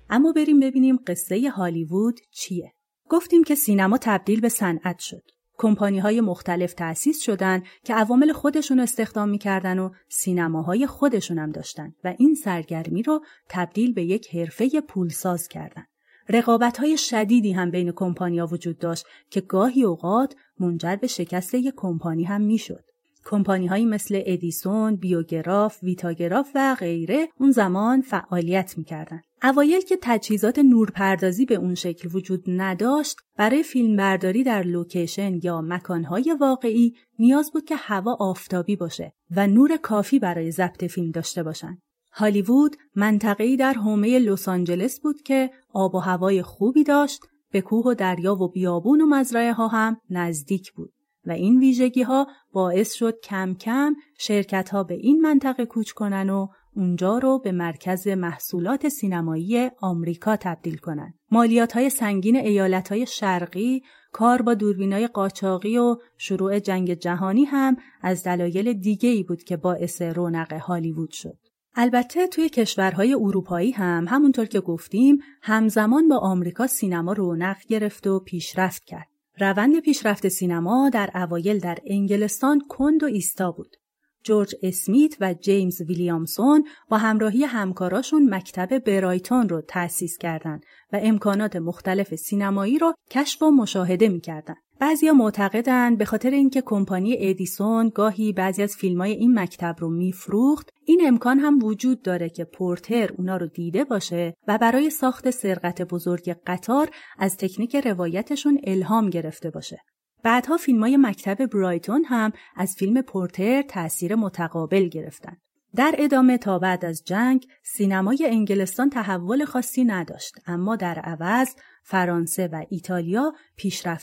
اما 0.09 0.31
بریم 0.31 0.59
ببینیم 0.59 0.99
قصه 1.07 1.49
هالیوود 1.49 2.19
چیه. 2.31 2.73
گفتیم 3.09 3.43
که 3.43 3.55
سینما 3.55 3.97
تبدیل 3.97 4.41
به 4.41 4.49
صنعت 4.49 4.99
شد. 4.99 5.23
کمپانی 5.57 5.99
های 5.99 6.21
مختلف 6.21 6.73
تأسیس 6.73 7.21
شدن 7.21 7.63
که 7.83 7.93
عوامل 7.93 8.31
خودشون 8.31 8.79
استخدام 8.79 9.29
می‌کردن 9.29 9.79
و 9.79 9.89
سینماهای 10.09 10.87
خودشون 10.87 11.39
هم 11.39 11.51
داشتن 11.51 11.93
و 12.03 12.15
این 12.17 12.35
سرگرمی 12.35 13.03
رو 13.03 13.21
تبدیل 13.49 13.93
به 13.93 14.03
یک 14.03 14.35
حرفه 14.35 14.81
پولساز 14.81 15.47
کردن. 15.47 15.85
رقابت 16.29 16.77
های 16.77 16.97
شدیدی 16.97 17.51
هم 17.51 17.71
بین 17.71 17.91
کمپانیا 17.91 18.47
وجود 18.47 18.77
داشت 18.77 19.05
که 19.29 19.41
گاهی 19.41 19.83
اوقات 19.83 20.35
منجر 20.59 20.95
به 20.95 21.07
شکست 21.07 21.53
یک 21.53 21.73
کمپانی 21.77 22.23
هم 22.23 22.41
می‌شد. 22.41 22.83
کمپانی 23.29 23.67
هایی 23.67 23.86
مثل 23.86 24.21
ادیسون، 24.25 24.95
بیوگراف، 24.95 25.83
ویتاگراف 25.83 26.51
و 26.55 26.75
غیره 26.79 27.27
اون 27.39 27.51
زمان 27.51 28.01
فعالیت 28.01 28.77
می‌کردن. 28.77 29.21
اوایل 29.43 29.81
که 29.81 29.98
تجهیزات 30.01 30.59
نورپردازی 30.59 31.45
به 31.45 31.55
اون 31.55 31.75
شکل 31.75 32.09
وجود 32.13 32.43
نداشت، 32.48 33.17
برای 33.38 33.63
فیلمبرداری 33.63 34.43
در 34.43 34.63
لوکیشن 34.63 35.39
یا 35.43 35.62
مکانهای 35.62 36.36
واقعی 36.39 36.93
نیاز 37.19 37.51
بود 37.51 37.65
که 37.65 37.75
هوا 37.75 38.17
آفتابی 38.19 38.75
باشه 38.75 39.13
و 39.31 39.48
نور 39.48 39.77
کافی 39.77 40.19
برای 40.19 40.51
ضبط 40.51 40.83
فیلم 40.83 41.12
داشته 41.12 41.43
باشن. 41.43 41.77
هالیوود 42.13 42.75
منطقه‌ای 42.95 43.57
در 43.57 43.74
حومه 43.74 44.19
لس 44.19 44.48
آنجلس 44.48 45.00
بود 45.00 45.21
که 45.21 45.50
آب 45.74 45.95
و 45.95 46.00
هوای 46.00 46.41
خوبی 46.41 46.83
داشت، 46.83 47.21
به 47.51 47.62
کوه 47.62 47.86
و 47.86 47.93
دریا 47.93 48.36
و 48.36 48.51
بیابون 48.51 49.01
و 49.01 49.05
مزرعه 49.05 49.53
ها 49.53 49.67
هم 49.67 49.98
نزدیک 50.09 50.71
بود. 50.71 50.93
و 51.29 51.31
این 51.31 51.59
ویژگی 51.59 52.01
ها 52.01 52.27
باعث 52.53 52.93
شد 52.93 53.19
کم 53.24 53.53
کم 53.53 53.95
شرکت 54.17 54.69
ها 54.69 54.83
به 54.83 54.93
این 54.93 55.21
منطقه 55.21 55.65
کوچ 55.65 55.91
کنن 55.91 56.29
و 56.29 56.48
اونجا 56.75 57.17
رو 57.17 57.39
به 57.39 57.51
مرکز 57.51 58.07
محصولات 58.07 58.88
سینمایی 58.88 59.69
آمریکا 59.81 60.36
تبدیل 60.36 60.77
کنن. 60.77 61.13
مالیات 61.31 61.74
های 61.74 61.89
سنگین 61.89 62.36
ایالت 62.36 62.89
های 62.89 63.05
شرقی، 63.05 63.81
کار 64.12 64.41
با 64.41 64.53
دوربین 64.53 64.93
های 64.93 65.07
قاچاقی 65.07 65.77
و 65.77 65.95
شروع 66.17 66.59
جنگ 66.59 66.93
جهانی 66.93 67.43
هم 67.43 67.77
از 68.01 68.24
دلایل 68.24 68.74
دیگه 68.74 69.09
ای 69.09 69.24
بود 69.24 69.43
که 69.43 69.57
باعث 69.57 70.01
رونق 70.01 70.53
هالیوود 70.53 71.12
شد. 71.12 71.38
البته 71.75 72.27
توی 72.27 72.50
کشورهای 72.50 73.13
اروپایی 73.13 73.71
هم 73.71 74.05
همونطور 74.07 74.45
که 74.45 74.59
گفتیم 74.59 75.17
همزمان 75.41 76.07
با 76.07 76.17
آمریکا 76.17 76.67
سینما 76.67 77.13
رونق 77.13 77.57
گرفت 77.67 78.07
و 78.07 78.19
پیشرفت 78.19 78.83
کرد. 78.83 79.18
روند 79.39 79.79
پیشرفت 79.79 80.27
سینما 80.27 80.89
در 80.93 81.10
اوایل 81.15 81.60
در 81.60 81.77
انگلستان 81.86 82.62
کند 82.69 83.03
و 83.03 83.05
ایستا 83.05 83.51
بود. 83.51 83.75
جورج 84.23 84.55
اسمیت 84.63 85.15
و 85.19 85.33
جیمز 85.33 85.81
ویلیامسون 85.81 86.63
با 86.89 86.97
همراهی 86.97 87.43
همکاراشون 87.43 88.33
مکتب 88.33 88.79
برایتون 88.79 89.49
رو 89.49 89.61
تأسیس 89.61 90.17
کردند 90.17 90.65
و 90.93 90.99
امکانات 91.01 91.55
مختلف 91.55 92.15
سینمایی 92.15 92.79
رو 92.79 92.93
کشف 93.11 93.41
و 93.41 93.51
مشاهده 93.51 94.09
می‌کردند. 94.09 94.57
بعضیا 94.79 95.13
معتقدند 95.13 95.97
به 95.97 96.05
خاطر 96.05 96.29
اینکه 96.29 96.61
کمپانی 96.65 97.15
ادیسون 97.19 97.89
گاهی 97.89 98.33
بعضی 98.33 98.63
از 98.63 98.75
فیلمای 98.75 99.11
این 99.11 99.39
مکتب 99.39 99.75
رو 99.79 99.89
میفروخت 99.89 100.69
این 100.85 101.01
امکان 101.05 101.39
هم 101.39 101.63
وجود 101.63 102.01
داره 102.01 102.29
که 102.29 102.43
پورتر 102.43 103.09
اونا 103.17 103.38
رو 103.38 103.47
دیده 103.47 103.83
باشه 103.83 104.33
و 104.47 104.57
برای 104.57 104.89
ساخت 104.89 105.29
سرقت 105.29 105.81
بزرگ 105.81 106.35
قطار 106.47 106.89
از 107.17 107.38
تکنیک 107.38 107.75
روایتشون 107.75 108.59
الهام 108.63 109.09
گرفته 109.09 109.49
باشه 109.49 109.81
بعدها 110.23 110.57
فیلم 110.57 110.79
های 110.79 110.97
مکتب 110.97 111.45
برایتون 111.45 112.03
هم 112.05 112.31
از 112.55 112.75
فیلم 112.75 113.01
پورتر 113.01 113.61
تأثیر 113.61 114.15
متقابل 114.15 114.88
گرفتن. 114.88 115.38
در 115.75 115.95
ادامه 115.97 116.38
تا 116.38 116.59
بعد 116.59 116.85
از 116.85 117.03
جنگ 117.05 117.47
سینمای 117.63 118.27
انگلستان 118.29 118.89
تحول 118.89 119.45
خاصی 119.45 119.83
نداشت 119.83 120.35
اما 120.47 120.75
در 120.75 120.99
عوض 120.99 121.55
فرانسه 121.83 122.47
و 122.47 122.65
ایتالیا 122.69 123.33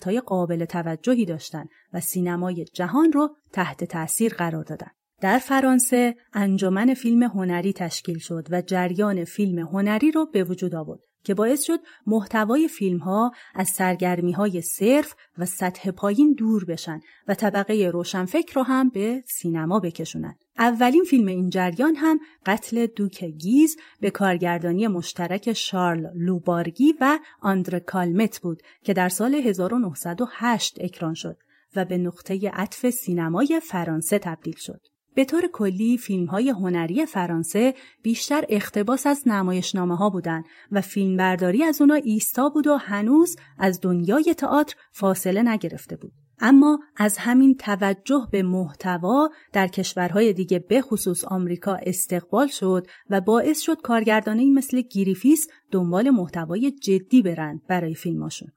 های 0.07 0.21
قابل 0.21 0.65
توجهی 0.65 1.25
داشتند 1.25 1.69
و 1.93 2.01
سینمای 2.01 2.65
جهان 2.65 3.13
رو 3.13 3.37
تحت 3.53 3.85
تأثیر 3.85 4.35
قرار 4.35 4.65
دادند. 4.65 4.95
در 5.21 5.39
فرانسه 5.39 6.17
انجمن 6.33 6.95
فیلم 6.95 7.23
هنری 7.23 7.73
تشکیل 7.73 8.19
شد 8.19 8.47
و 8.51 8.63
جریان 8.63 9.25
فیلم 9.25 9.59
هنری 9.59 10.11
رو 10.11 10.27
به 10.27 10.45
وجود 10.45 10.75
آورد 10.75 11.01
که 11.27 11.35
باعث 11.35 11.63
شد 11.63 11.81
محتوای 12.07 12.69
فیلم 12.69 12.99
ها 12.99 13.33
از 13.55 13.69
سرگرمی 13.69 14.33
های 14.33 14.63
صرف 14.63 15.15
و 15.39 15.47
سطح 15.47 15.91
پایین 15.91 16.33
دور 16.33 16.65
بشن 16.65 17.01
و 17.29 17.35
طبقه 17.35 17.91
روشنفکر 17.93 18.55
رو 18.55 18.63
هم 18.63 18.89
به 18.89 19.23
سینما 19.27 19.81
بکشونن. 19.81 20.35
اولین 20.59 21.05
فیلم 21.05 21.27
این 21.27 21.51
جریان 21.51 21.95
هم 21.97 22.21
قتل 22.47 22.87
دوک 22.87 23.25
گیز 23.25 23.77
به 24.01 24.11
کارگردانی 24.11 24.87
مشترک 24.87 25.53
شارل 25.53 26.07
لوبارگی 26.15 26.95
و 27.01 27.19
آندر 27.41 27.79
کالمت 27.79 28.39
بود 28.39 28.63
که 28.83 28.95
در 28.95 29.09
سال 29.09 29.35
1908 29.35 30.79
اکران 30.81 31.15
شد 31.15 31.37
و 31.77 31.85
به 31.85 31.99
نقطه 31.99 32.51
عطف 32.55 32.91
سینمای 32.91 33.61
فرانسه 33.63 34.19
تبدیل 34.19 34.57
شد. 34.57 34.81
به 35.17 35.25
طور 35.25 35.47
کلی 35.53 35.99
فیلم 35.99 36.27
های 36.27 36.49
هنری 36.49 37.07
فرانسه 37.07 37.75
بیشتر 38.03 38.45
اقتباس 38.49 39.07
از 39.07 39.29
نمایشنامه 39.29 39.97
ها 39.97 40.11
بودن 40.11 40.43
و 40.73 40.81
فیلمبرداری 40.81 41.65
از 41.65 41.81
اونا 41.81 41.95
ایستا 41.95 42.49
بود 42.49 42.67
و 42.67 42.77
هنوز 42.77 43.37
از 43.59 43.81
دنیای 43.81 44.35
تئاتر 44.35 44.77
فاصله 44.93 45.43
نگرفته 45.43 45.97
بود. 45.97 46.13
اما 46.39 46.79
از 46.97 47.19
همین 47.19 47.55
توجه 47.55 48.29
به 48.31 48.43
محتوا 48.43 49.31
در 49.53 49.69
کشورهای 49.69 50.33
دیگه 50.33 50.59
به 50.59 50.81
خصوص 50.81 51.25
آمریکا 51.25 51.75
استقبال 51.83 52.47
شد 52.47 52.87
و 53.11 53.21
باعث 53.21 53.61
شد 53.61 53.81
کارگردانایی 53.83 54.51
مثل 54.51 54.83
گریفیس 54.91 55.49
دنبال 55.71 56.11
محتوای 56.11 56.71
جدی 56.71 57.23
برند 57.23 57.67
برای 57.69 57.95
فیلماشون. 57.95 58.49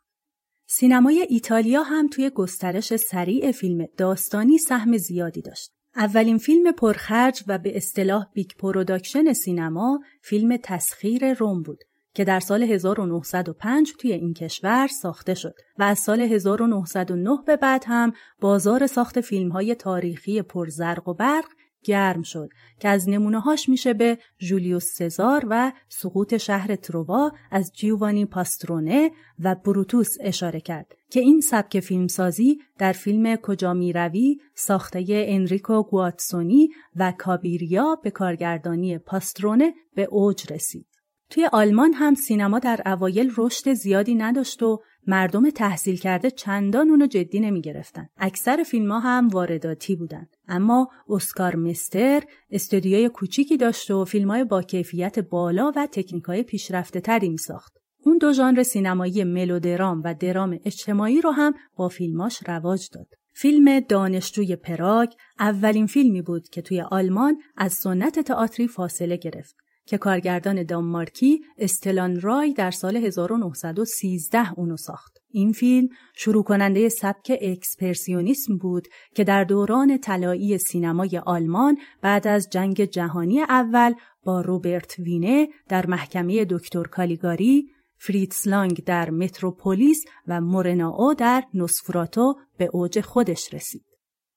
سینمای 0.67 1.27
ایتالیا 1.29 1.83
هم 1.83 2.07
توی 2.07 2.29
گسترش 2.29 2.95
سریع 2.95 3.51
فیلم 3.51 3.85
داستانی 3.97 4.57
سهم 4.57 4.97
زیادی 4.97 5.41
داشت. 5.41 5.78
اولین 5.96 6.38
فیلم 6.38 6.72
پرخرج 6.72 7.43
و 7.48 7.58
به 7.58 7.77
اصطلاح 7.77 8.25
big 8.33 8.51
production 8.59 9.33
سینما 9.34 10.00
فیلم 10.22 10.58
تسخیر 10.63 11.34
روم 11.34 11.62
بود 11.62 11.84
که 12.13 12.24
در 12.24 12.39
سال 12.39 12.63
1905 12.63 13.93
توی 14.00 14.12
این 14.12 14.34
کشور 14.34 14.88
ساخته 14.88 15.34
شد 15.34 15.53
و 15.79 15.84
از 15.84 16.00
سال 16.00 16.22
1909 16.22 17.38
به 17.46 17.58
بعد 17.58 17.84
هم 17.88 18.13
بازار 18.39 18.88
ساخت 18.88 19.22
فیلم 19.22 19.51
های 19.51 19.75
تاریخی 19.75 20.41
پرزرق 20.41 21.08
و 21.08 21.13
برق 21.13 21.46
گرم 21.83 22.21
شد 22.21 22.50
که 22.79 22.89
از 22.89 23.09
نمونه 23.09 23.39
هاش 23.39 23.69
میشه 23.69 23.93
به 23.93 24.17
جولیوس 24.38 24.86
سزار 24.95 25.45
و 25.50 25.71
سقوط 25.89 26.38
شهر 26.38 26.75
ترووا 26.75 27.31
از 27.51 27.71
جیوانی 27.74 28.25
پاسترونه 28.25 29.12
و 29.39 29.55
بروتوس 29.55 30.15
اشاره 30.21 30.62
کرد 30.62 30.95
که 31.09 31.19
این 31.19 31.41
سبک 31.41 31.79
فیلمسازی 31.79 32.57
در 32.77 32.91
فیلم 32.91 33.36
کجا 33.36 33.71
روی 33.71 34.38
ساخته 34.55 35.05
انریکو 35.09 35.83
گواتسونی 35.83 36.69
و 36.95 37.13
کابیریا 37.17 38.00
به 38.03 38.12
کارگردانی 38.12 38.98
پاسترونه 38.98 39.74
به 39.95 40.07
اوج 40.12 40.53
رسید. 40.53 40.86
توی 41.29 41.50
آلمان 41.51 41.93
هم 41.93 42.15
سینما 42.15 42.59
در 42.59 42.81
اوایل 42.86 43.33
رشد 43.38 43.74
زیادی 43.74 44.15
نداشت 44.15 44.63
و 44.63 44.81
مردم 45.07 45.50
تحصیل 45.50 45.98
کرده 45.98 46.31
چندان 46.31 46.89
اونو 46.89 47.08
جدی 47.08 47.39
نمی 47.39 47.62
گرفتن. 47.62 48.10
اکثر 48.17 48.63
فیلم 48.63 48.91
ها 48.91 48.99
هم 48.99 49.27
وارداتی 49.27 49.95
بودن. 49.95 50.27
اما 50.49 50.88
اسکار 51.09 51.55
مستر 51.55 52.23
استودیوی 52.49 53.09
کوچیکی 53.09 53.57
داشت 53.57 53.91
و 53.91 54.05
فیلم 54.05 54.31
های 54.31 54.43
با 54.43 54.62
کیفیت 54.62 55.19
بالا 55.19 55.71
و 55.75 55.88
تکنیک 55.91 56.23
های 56.23 56.43
پیشرفته 56.43 57.01
تری 57.01 57.29
می 57.29 57.38
ساخت. 57.38 57.73
اون 58.05 58.17
دو 58.17 58.33
ژانر 58.33 58.63
سینمایی 58.63 59.23
ملودرام 59.23 60.01
و 60.05 60.13
درام 60.13 60.59
اجتماعی 60.65 61.21
رو 61.21 61.31
هم 61.31 61.53
با 61.75 61.89
فیلماش 61.89 62.39
رواج 62.47 62.89
داد. 62.93 63.07
فیلم 63.33 63.79
دانشجوی 63.79 64.55
پراگ 64.55 65.09
اولین 65.39 65.88
فیلمی 65.88 66.21
بود 66.21 66.49
که 66.49 66.62
توی 66.62 66.81
آلمان 66.81 67.38
از 67.57 67.73
سنت 67.73 68.19
تئاتری 68.19 68.67
فاصله 68.67 69.17
گرفت 69.17 69.55
که 69.85 69.97
کارگردان 69.97 70.63
دانمارکی 70.63 71.41
استلان 71.57 72.21
رای 72.21 72.53
در 72.53 72.71
سال 72.71 72.97
1913 72.97 74.53
اونو 74.53 74.77
ساخت. 74.77 75.18
این 75.31 75.51
فیلم 75.51 75.89
شروع 76.15 76.43
کننده 76.43 76.89
سبک 76.89 77.37
اکسپرسیونیسم 77.41 78.57
بود 78.57 78.87
که 79.15 79.23
در 79.23 79.43
دوران 79.43 79.97
طلایی 79.97 80.57
سینمای 80.57 81.21
آلمان 81.25 81.77
بعد 82.01 82.27
از 82.27 82.49
جنگ 82.51 82.83
جهانی 82.85 83.41
اول 83.41 83.93
با 84.23 84.41
روبرت 84.41 84.99
وینه 84.99 85.47
در 85.69 85.85
محکمه 85.85 86.45
دکتر 86.45 86.83
کالیگاری، 86.83 87.69
فریتز 87.97 88.47
لانگ 88.47 88.83
در 88.83 89.09
متروپولیس 89.09 90.05
و 90.27 90.41
مورناو 90.41 91.13
در 91.13 91.43
نوسفراتو 91.53 92.35
به 92.57 92.69
اوج 92.73 93.01
خودش 93.01 93.53
رسید. 93.53 93.85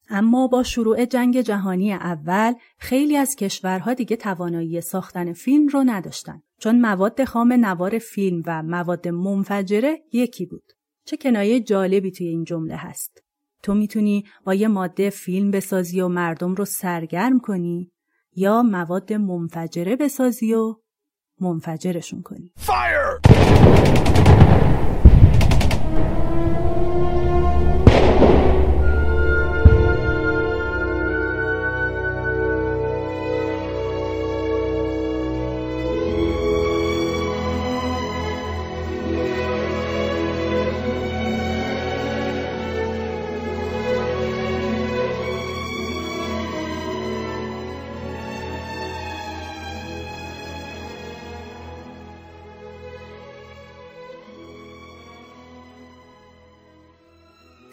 اما 0.09 0.47
با 0.47 0.63
شروع 0.63 1.05
جنگ 1.05 1.41
جهانی 1.41 1.93
اول 1.93 2.55
خیلی 2.79 3.17
از 3.17 3.37
کشورها 3.37 3.95
دیگه 3.95 4.17
توانایی 4.17 4.81
ساختن 4.81 5.33
فیلم 5.33 5.69
رو 5.69 5.85
نداشتن 5.87 6.43
چون 6.61 6.81
مواد 6.81 7.25
خام 7.25 7.53
نوار 7.53 7.99
فیلم 7.99 8.43
و 8.47 8.63
مواد 8.63 9.09
منفجره 9.09 9.99
یکی 10.13 10.47
بود. 10.47 10.73
چه 11.05 11.17
کنایه 11.17 11.61
جالبی 11.61 12.11
توی 12.11 12.27
این 12.27 12.45
جمله 12.45 12.77
هست. 12.77 13.23
تو 13.63 13.75
می‌تونی 13.75 14.25
با 14.45 14.55
یه 14.55 14.69
ماده 14.69 15.11
فیلم 15.11 15.51
بسازی 15.51 16.01
و 16.01 16.09
مردم 16.09 16.55
رو 16.55 16.65
سرگرم 16.65 17.41
کنی 17.41 17.93
یا 18.35 18.63
مواد 18.63 19.13
منفجره 19.13 19.97
بسازی 19.97 20.55
و 20.55 20.75
منفجرشون 21.41 22.23
کنی. 22.23 22.53
Fire! 22.59 24.22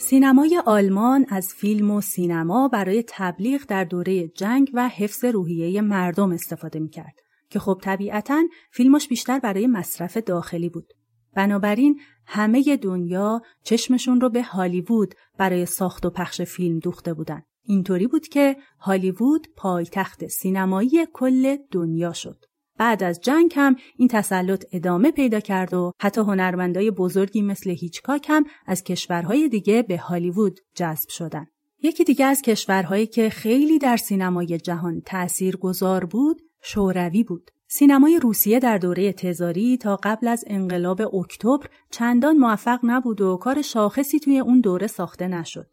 سینمای 0.09 0.61
آلمان 0.65 1.25
از 1.29 1.53
فیلم 1.53 1.91
و 1.91 2.01
سینما 2.01 2.67
برای 2.67 3.03
تبلیغ 3.07 3.65
در 3.67 3.83
دوره 3.83 4.27
جنگ 4.27 4.71
و 4.73 4.87
حفظ 4.87 5.25
روحیه 5.25 5.81
مردم 5.81 6.31
استفاده 6.31 6.79
می‌کرد 6.79 7.15
که 7.49 7.59
خب 7.59 7.79
طبیعتا 7.83 8.43
فیلمش 8.71 9.07
بیشتر 9.07 9.39
برای 9.39 9.67
مصرف 9.67 10.17
داخلی 10.17 10.69
بود. 10.69 10.93
بنابراین 11.35 11.99
همه 12.25 12.77
دنیا 12.77 13.41
چشمشون 13.63 14.21
رو 14.21 14.29
به 14.29 14.43
هالیوود 14.43 15.15
برای 15.37 15.65
ساخت 15.65 16.05
و 16.05 16.09
پخش 16.09 16.41
فیلم 16.41 16.79
دوخته 16.79 17.13
بودن. 17.13 17.41
اینطوری 17.63 18.07
بود 18.07 18.27
که 18.27 18.57
هالیوود 18.79 19.47
پایتخت 19.55 20.27
سینمایی 20.27 21.07
کل 21.13 21.57
دنیا 21.71 22.13
شد. 22.13 22.45
بعد 22.79 23.03
از 23.03 23.19
جنگ 23.21 23.53
هم 23.55 23.75
این 23.97 24.07
تسلط 24.07 24.65
ادامه 24.71 25.11
پیدا 25.11 25.39
کرد 25.39 25.73
و 25.73 25.91
حتی 25.99 26.21
هنرمندای 26.21 26.91
بزرگی 26.91 27.41
مثل 27.41 27.69
هیچکاک 27.69 28.25
هم 28.29 28.43
از 28.65 28.83
کشورهای 28.83 29.49
دیگه 29.49 29.83
به 29.83 29.97
هالیوود 29.97 30.59
جذب 30.75 31.09
شدن. 31.09 31.47
یکی 31.83 32.03
دیگه 32.03 32.25
از 32.25 32.41
کشورهایی 32.41 33.07
که 33.07 33.29
خیلی 33.29 33.79
در 33.79 33.97
سینمای 33.97 34.57
جهان 34.57 35.01
تأثیر 35.05 35.57
گذار 35.57 36.05
بود 36.05 36.41
شوروی 36.61 37.23
بود. 37.23 37.51
سینمای 37.67 38.19
روسیه 38.19 38.59
در 38.59 38.77
دوره 38.77 39.13
تزاری 39.13 39.77
تا 39.77 39.99
قبل 40.03 40.27
از 40.27 40.43
انقلاب 40.47 41.15
اکتبر 41.15 41.67
چندان 41.91 42.37
موفق 42.37 42.79
نبود 42.83 43.21
و 43.21 43.37
کار 43.37 43.61
شاخصی 43.61 44.19
توی 44.19 44.39
اون 44.39 44.61
دوره 44.61 44.87
ساخته 44.87 45.27
نشد. 45.27 45.67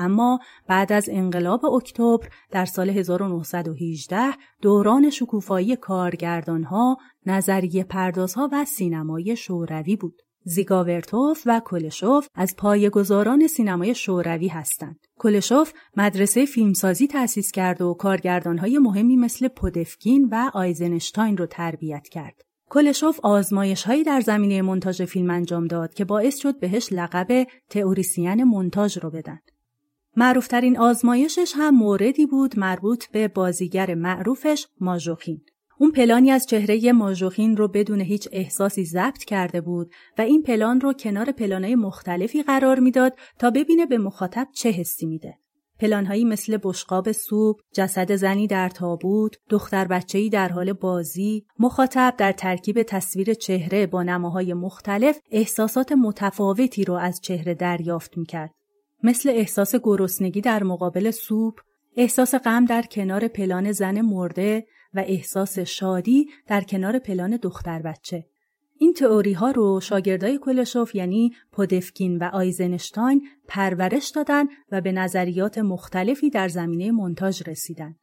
اما 0.00 0.40
بعد 0.66 0.92
از 0.92 1.08
انقلاب 1.12 1.64
اکتبر 1.64 2.28
در 2.50 2.64
سال 2.64 2.90
1918 2.90 4.32
دوران 4.62 5.10
شکوفایی 5.10 5.76
کارگردانها، 5.76 6.96
نظریه 7.26 7.84
پردازها 7.84 8.48
و 8.52 8.64
سینمای 8.64 9.36
شوروی 9.36 9.96
بود. 9.96 10.22
زیگاورتوف 10.44 11.42
و 11.46 11.60
کلشوف 11.64 12.28
از 12.34 12.56
پایه‌گذاران 12.56 13.46
سینمای 13.46 13.94
شوروی 13.94 14.48
هستند. 14.48 15.00
کلشوف 15.18 15.72
مدرسه 15.96 16.44
فیلمسازی 16.44 17.06
تأسیس 17.06 17.52
کرد 17.52 17.82
و 17.82 17.94
کارگردانهای 17.94 18.78
مهمی 18.78 19.16
مثل 19.16 19.48
پودفکین 19.48 20.28
و 20.32 20.50
آیزنشتاین 20.54 21.36
رو 21.36 21.46
تربیت 21.46 22.08
کرد. 22.08 22.42
کلشوف 22.70 23.20
آزمایش 23.22 23.82
هایی 23.82 24.04
در 24.04 24.20
زمینه 24.20 24.62
منتاج 24.62 25.04
فیلم 25.04 25.30
انجام 25.30 25.66
داد 25.66 25.94
که 25.94 26.04
باعث 26.04 26.38
شد 26.38 26.60
بهش 26.60 26.92
لقب 26.92 27.46
تئوریسین 27.70 28.44
منتاج 28.44 28.98
رو 28.98 29.10
بدن. 29.10 29.38
معروفترین 30.16 30.78
آزمایشش 30.78 31.52
هم 31.56 31.74
موردی 31.74 32.26
بود 32.26 32.58
مربوط 32.58 33.04
به 33.12 33.28
بازیگر 33.28 33.94
معروفش 33.94 34.66
ماژوخین. 34.80 35.40
اون 35.78 35.90
پلانی 35.90 36.30
از 36.30 36.46
چهره 36.46 36.92
ماژوخین 36.92 37.56
رو 37.56 37.68
بدون 37.68 38.00
هیچ 38.00 38.28
احساسی 38.32 38.84
ضبط 38.84 39.24
کرده 39.24 39.60
بود 39.60 39.90
و 40.18 40.22
این 40.22 40.42
پلان 40.42 40.80
رو 40.80 40.92
کنار 40.92 41.32
پلانهای 41.32 41.74
مختلفی 41.74 42.42
قرار 42.42 42.80
می‌داد 42.80 43.18
تا 43.38 43.50
ببینه 43.50 43.86
به 43.86 43.98
مخاطب 43.98 44.48
چه 44.54 44.70
حسی 44.70 45.06
میده. 45.06 45.38
پلانهایی 45.78 46.24
مثل 46.24 46.58
بشقاب 46.62 47.12
سوپ، 47.12 47.60
جسد 47.74 48.14
زنی 48.14 48.46
در 48.46 48.68
تابوت، 48.68 49.36
دختر 49.48 49.84
بچه‌ای 49.84 50.28
در 50.28 50.48
حال 50.48 50.72
بازی، 50.72 51.46
مخاطب 51.58 52.14
در 52.18 52.32
ترکیب 52.32 52.82
تصویر 52.82 53.34
چهره 53.34 53.86
با 53.86 54.02
نماهای 54.02 54.54
مختلف 54.54 55.18
احساسات 55.30 55.92
متفاوتی 55.92 56.84
رو 56.84 56.94
از 56.94 57.20
چهره 57.20 57.54
دریافت 57.54 58.18
می‌کرد. 58.18 58.54
مثل 59.02 59.28
احساس 59.28 59.74
گرسنگی 59.76 60.40
در 60.40 60.62
مقابل 60.62 61.10
سوپ، 61.10 61.60
احساس 61.96 62.34
غم 62.34 62.64
در 62.64 62.82
کنار 62.82 63.28
پلان 63.28 63.72
زن 63.72 64.00
مرده 64.00 64.66
و 64.94 65.04
احساس 65.06 65.58
شادی 65.58 66.28
در 66.46 66.60
کنار 66.60 66.98
پلان 66.98 67.36
دختر 67.36 67.82
بچه. 67.82 68.26
این 68.78 68.92
تئوری 68.92 69.32
ها 69.32 69.50
رو 69.50 69.80
شاگردای 69.80 70.38
کلشوف 70.38 70.94
یعنی 70.94 71.32
پودفکین 71.52 72.18
و 72.18 72.24
آیزنشتاین 72.32 73.28
پرورش 73.48 74.08
دادن 74.08 74.44
و 74.72 74.80
به 74.80 74.92
نظریات 74.92 75.58
مختلفی 75.58 76.30
در 76.30 76.48
زمینه 76.48 76.90
مونتاژ 76.90 77.42
رسیدن. 77.46 77.96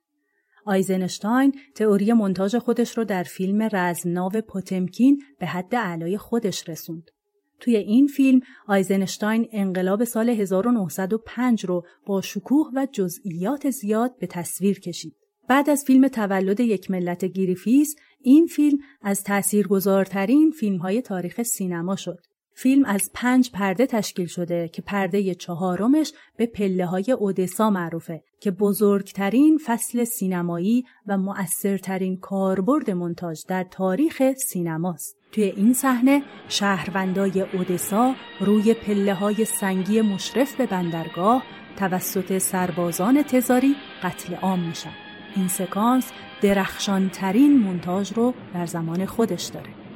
آیزنشتاین 0.66 1.56
تئوری 1.76 2.14
مونتاژ 2.14 2.56
خودش 2.56 2.98
رو 2.98 3.04
در 3.04 3.24
فیلم 3.24 3.70
رزمناو 3.72 4.32
پوتمکین 4.48 5.24
به 5.40 5.46
حد 5.46 5.76
اعلای 5.76 6.18
خودش 6.18 6.70
رسوند. 6.70 7.12
توی 7.60 7.76
این 7.76 8.08
فیلم 8.08 8.40
آیزنشتاین 8.68 9.48
انقلاب 9.52 10.04
سال 10.04 10.30
1905 10.30 11.66
رو 11.66 11.86
با 12.06 12.22
شکوه 12.22 12.72
و 12.76 12.88
جزئیات 12.92 13.70
زیاد 13.70 14.18
به 14.20 14.28
تصویر 14.28 14.80
کشید. 14.80 15.16
بعد 15.50 15.70
از 15.70 15.84
فیلم 15.88 16.08
تولد 16.08 16.60
یک 16.60 16.92
ملت 16.92 17.26
گریفیس 17.26 17.96
این 18.22 18.46
فیلم 18.46 18.78
از 19.02 19.24
تاثیرگذارترین 19.24 20.52
فیلم 20.52 20.78
های 20.78 21.02
تاریخ 21.02 21.44
سینما 21.44 21.96
شد. 21.96 22.20
فیلم 22.60 22.86
از 22.86 23.12
پنج 23.14 23.52
پرده 23.52 23.86
تشکیل 23.86 24.28
شده 24.28 24.68
که 24.68 24.82
پرده 24.82 25.36
چهارمش 25.36 26.14
به 26.38 26.46
پله 26.46 26.86
های 26.86 27.12
اودسا 27.12 27.70
معروفه 27.70 28.24
که 28.40 28.52
بزرگترین 28.52 29.60
فصل 29.66 30.04
سینمایی 30.04 30.84
و 31.08 31.18
مؤثرترین 31.18 32.18
کاربرد 32.18 32.92
مونتاژ 32.92 33.44
در 33.48 33.64
تاریخ 33.64 34.34
سینماست. 34.34 35.18
توی 35.32 35.44
این 35.44 35.74
صحنه 35.74 36.22
شهروندای 36.48 37.42
اودسا 37.42 38.16
روی 38.40 38.74
پله 38.74 39.14
های 39.14 39.46
سنگی 39.46 40.02
مشرف 40.02 40.56
به 40.56 40.66
بندرگاه 40.66 41.44
توسط 41.80 42.38
سربازان 42.38 43.24
تزاری 43.24 43.76
قتل 44.04 44.36
عام 44.36 44.60
میشن. 44.60 44.94
این 45.36 45.48
سکانس 45.48 46.12
درخشانترین 46.42 47.60
مونتاژ 47.60 48.14
رو 48.14 48.34
در 48.54 48.66
زمان 48.66 49.06
خودش 49.06 49.46
داره. 49.46 49.87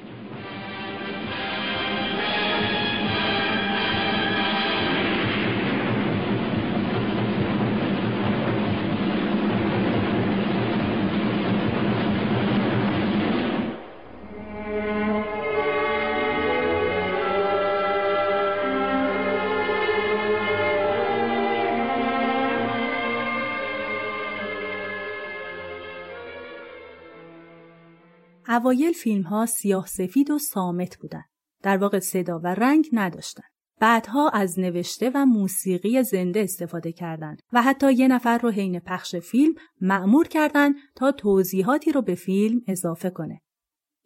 اوایل 28.51 28.93
فیلم 28.93 29.21
ها 29.21 29.45
سیاه 29.45 29.87
سفید 29.87 30.31
و 30.31 30.39
سامت 30.39 30.97
بودن. 30.97 31.23
در 31.63 31.77
واقع 31.77 31.99
صدا 31.99 32.39
و 32.39 32.47
رنگ 32.47 32.89
نداشتن. 32.93 33.43
بعدها 33.79 34.29
از 34.29 34.59
نوشته 34.59 35.11
و 35.15 35.25
موسیقی 35.25 36.03
زنده 36.03 36.39
استفاده 36.39 36.91
کردند 36.91 37.41
و 37.53 37.61
حتی 37.61 37.93
یه 37.93 38.07
نفر 38.07 38.37
رو 38.37 38.49
حین 38.49 38.79
پخش 38.79 39.15
فیلم 39.15 39.53
معمور 39.81 40.27
کردند 40.27 40.75
تا 40.95 41.11
توضیحاتی 41.11 41.91
رو 41.91 42.01
به 42.01 42.15
فیلم 42.15 42.61
اضافه 42.67 43.09
کنه. 43.09 43.41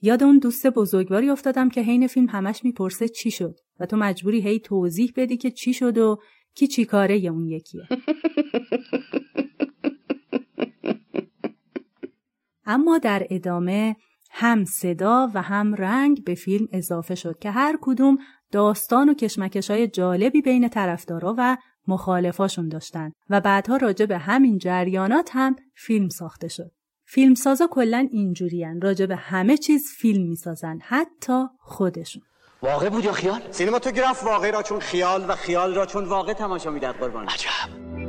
یاد 0.01 0.23
اون 0.23 0.39
دوست 0.39 0.67
بزرگواری 0.67 1.29
افتادم 1.29 1.69
که 1.69 1.81
حین 1.81 2.07
فیلم 2.07 2.29
همش 2.29 2.63
می‌پرسه 2.63 3.07
چی 3.07 3.31
شد 3.31 3.55
و 3.79 3.85
تو 3.85 3.97
مجبوری 3.97 4.41
هی 4.41 4.59
توضیح 4.59 5.13
بدی 5.15 5.37
که 5.37 5.51
چی 5.51 5.73
شد 5.73 5.97
و 5.97 6.17
کی 6.55 6.67
چی 6.67 6.85
کاره 6.85 7.15
اون 7.15 7.45
یکیه. 7.45 7.87
اما 12.65 12.97
در 12.97 13.27
ادامه 13.29 13.95
هم 14.37 14.65
صدا 14.65 15.31
و 15.33 15.41
هم 15.41 15.75
رنگ 15.75 16.23
به 16.23 16.35
فیلم 16.35 16.67
اضافه 16.71 17.15
شد 17.15 17.39
که 17.39 17.51
هر 17.51 17.77
کدوم 17.81 18.17
داستان 18.51 19.09
و 19.09 19.13
کشمکش 19.13 19.71
های 19.71 19.87
جالبی 19.87 20.41
بین 20.41 20.69
طرفدارا 20.69 21.35
و 21.37 21.57
مخالفاشون 21.87 22.69
داشتن 22.69 23.11
و 23.29 23.41
بعدها 23.41 23.77
راجع 23.77 24.05
به 24.05 24.17
همین 24.17 24.57
جریانات 24.57 25.29
هم 25.33 25.55
فیلم 25.75 26.09
ساخته 26.09 26.47
شد. 26.47 26.71
فیلمسازا 27.05 27.67
کلا 27.67 28.07
اینجورین 28.11 28.81
راجع 28.81 29.05
به 29.05 29.15
همه 29.15 29.57
چیز 29.57 29.83
فیلم 29.97 30.29
می‌سازن 30.29 30.79
حتی 30.81 31.43
خودشون. 31.59 32.21
واقع 32.61 32.89
بود 32.89 33.05
یا 33.05 33.11
خیال؟ 33.11 33.41
سینماتوگراف 33.51 34.23
واقع 34.23 34.51
را 34.51 34.63
چون 34.63 34.79
خیال 34.79 35.25
و 35.29 35.35
خیال 35.35 35.75
را 35.75 35.85
چون 35.85 36.05
واقع 36.05 36.33
تماشا 36.33 36.71
می‌دهد 36.71 36.95
قربان 36.95 37.27
عجب 37.27 38.04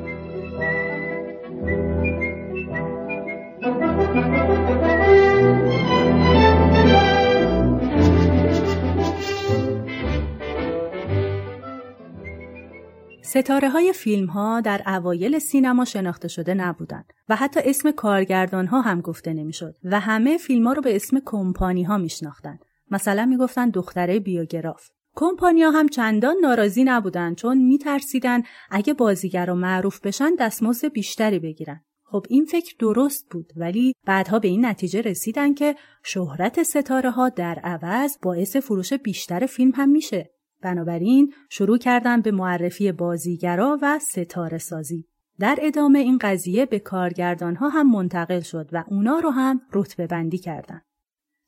ستاره 13.37 13.69
های 13.71 13.93
فیلم 13.93 14.27
ها 14.27 14.61
در 14.61 14.83
اوایل 14.87 15.39
سینما 15.39 15.85
شناخته 15.85 16.29
شده 16.29 16.55
نبودند 16.55 17.13
و 17.29 17.37
حتی 17.37 17.61
اسم 17.65 17.91
کارگردان 17.91 18.67
ها 18.67 18.81
هم 18.81 19.01
گفته 19.01 19.33
نمی‌شد 19.33 19.75
و 19.85 20.01
همه 20.01 20.39
فیلم 20.39 20.67
ها 20.67 20.73
رو 20.73 20.83
به 20.83 20.97
اسم 20.97 21.21
کمپانی 21.25 21.83
ها 21.83 21.99
میشناختند. 21.99 22.59
مثلا 22.91 23.27
می‌گفتند 23.27 23.73
دختره 23.73 24.21
بیوگراف. 24.21 24.89
کمپانیا 25.17 25.71
هم 25.71 25.89
چندان 25.89 26.37
ناراضی 26.43 26.85
نبودند 26.85 27.37
چون 27.37 27.59
میترسیدن 27.59 28.43
اگه 28.71 28.95
بازیگر 28.95 29.53
معروف 29.53 30.01
بشن 30.01 30.35
دستمزد 30.39 30.93
بیشتری 30.93 31.39
بگیرن. 31.39 31.81
خب 32.05 32.27
این 32.29 32.45
فکر 32.45 32.75
درست 32.79 33.27
بود 33.31 33.53
ولی 33.57 33.93
بعدها 34.07 34.39
به 34.39 34.49
این 34.49 34.67
نتیجه 34.67 35.01
رسیدن 35.01 35.55
که 35.55 35.75
شهرت 36.05 36.63
ستاره 36.63 37.11
ها 37.11 37.29
در 37.29 37.59
عوض 37.65 38.19
باعث 38.23 38.57
فروش 38.57 38.93
بیشتر 38.93 39.47
فیلم 39.47 39.73
هم 39.75 39.89
میشه 39.89 40.36
بنابراین 40.63 41.33
شروع 41.51 41.79
کردن 41.79 42.21
به 42.21 42.31
معرفی 42.31 42.93
بازیگرا 42.93 43.79
و 43.83 43.99
ستاره 43.99 44.59
سازی. 44.59 45.09
در 45.39 45.59
ادامه 45.63 45.99
این 45.99 46.19
قضیه 46.19 46.67
به 46.67 46.79
کارگردان 46.79 47.57
ها 47.57 47.69
هم 47.69 47.91
منتقل 47.91 48.41
شد 48.41 48.69
و 48.73 48.85
اونا 48.89 49.19
رو 49.19 49.31
هم 49.31 49.61
رتبه 49.73 50.07
بندی 50.07 50.39
کردن. 50.39 50.81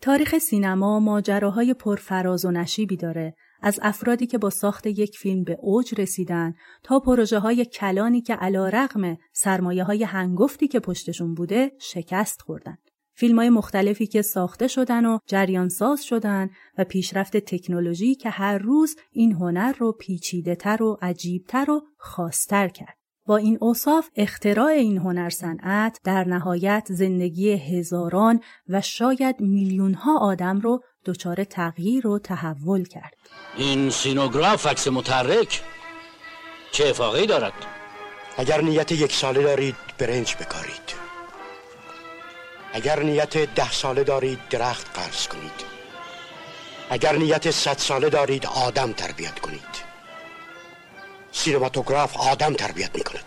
تاریخ 0.00 0.38
سینما 0.38 1.00
ماجراهای 1.00 1.74
پرفراز 1.74 2.44
و 2.44 2.50
نشیبی 2.50 2.96
داره 2.96 3.34
از 3.62 3.80
افرادی 3.82 4.26
که 4.26 4.38
با 4.38 4.50
ساخت 4.50 4.86
یک 4.86 5.18
فیلم 5.18 5.44
به 5.44 5.58
اوج 5.60 6.00
رسیدن 6.00 6.54
تا 6.82 7.00
پروژه 7.00 7.38
های 7.38 7.64
کلانی 7.64 8.20
که 8.20 8.34
علا 8.34 8.68
رقم 8.68 9.16
سرمایه 9.32 9.84
های 9.84 10.04
هنگفتی 10.04 10.68
که 10.68 10.80
پشتشون 10.80 11.34
بوده 11.34 11.72
شکست 11.80 12.42
خوردن. 12.42 12.78
فیلم 13.18 13.38
های 13.38 13.50
مختلفی 13.50 14.06
که 14.06 14.22
ساخته 14.22 14.68
شدن 14.68 15.04
و 15.04 15.18
جریان 15.26 15.68
ساز 15.68 16.04
شدن 16.04 16.50
و 16.78 16.84
پیشرفت 16.84 17.36
تکنولوژی 17.36 18.14
که 18.14 18.30
هر 18.30 18.58
روز 18.58 18.96
این 19.12 19.32
هنر 19.32 19.72
رو 19.72 19.92
پیچیده 19.92 20.54
تر 20.54 20.82
و 20.82 20.98
عجیبتر 21.02 21.70
و 21.70 21.82
خاصتر 21.96 22.68
کرد. 22.68 22.98
با 23.26 23.36
این 23.36 23.58
اوصاف 23.60 24.08
اختراع 24.16 24.66
این 24.66 24.98
هنر 24.98 25.30
صنعت 25.30 26.00
در 26.04 26.24
نهایت 26.24 26.86
زندگی 26.90 27.52
هزاران 27.52 28.40
و 28.68 28.80
شاید 28.80 29.40
میلیون 29.40 29.94
ها 29.94 30.18
آدم 30.18 30.60
رو 30.60 30.80
دچار 31.04 31.44
تغییر 31.44 32.06
و 32.06 32.18
تحول 32.18 32.84
کرد. 32.84 33.14
این 33.56 33.90
سینوگراف 33.90 34.66
عکس 34.66 34.88
متحرک 34.88 35.62
چه 36.72 36.88
افاقی 36.88 37.26
دارد؟ 37.26 37.52
اگر 38.36 38.60
نیت 38.60 38.92
یک 38.92 39.12
ساله 39.12 39.42
دارید 39.42 39.76
برنج 39.98 40.36
بکارید 40.36 41.07
اگر 42.72 43.02
نیت 43.02 43.36
ده 43.36 43.70
ساله 43.70 44.04
دارید 44.04 44.48
درخت 44.50 44.98
قرض 44.98 45.28
کنید. 45.28 45.64
اگر 46.90 47.12
نیت 47.16 47.50
صد 47.50 47.78
ساله 47.78 48.10
دارید 48.10 48.46
آدم 48.46 48.92
تربیت 48.92 49.38
کنید. 49.38 49.88
سینماتوگراف 51.32 52.16
آدم 52.16 52.54
تربیت 52.54 52.94
می 52.94 53.02
کند 53.02 53.24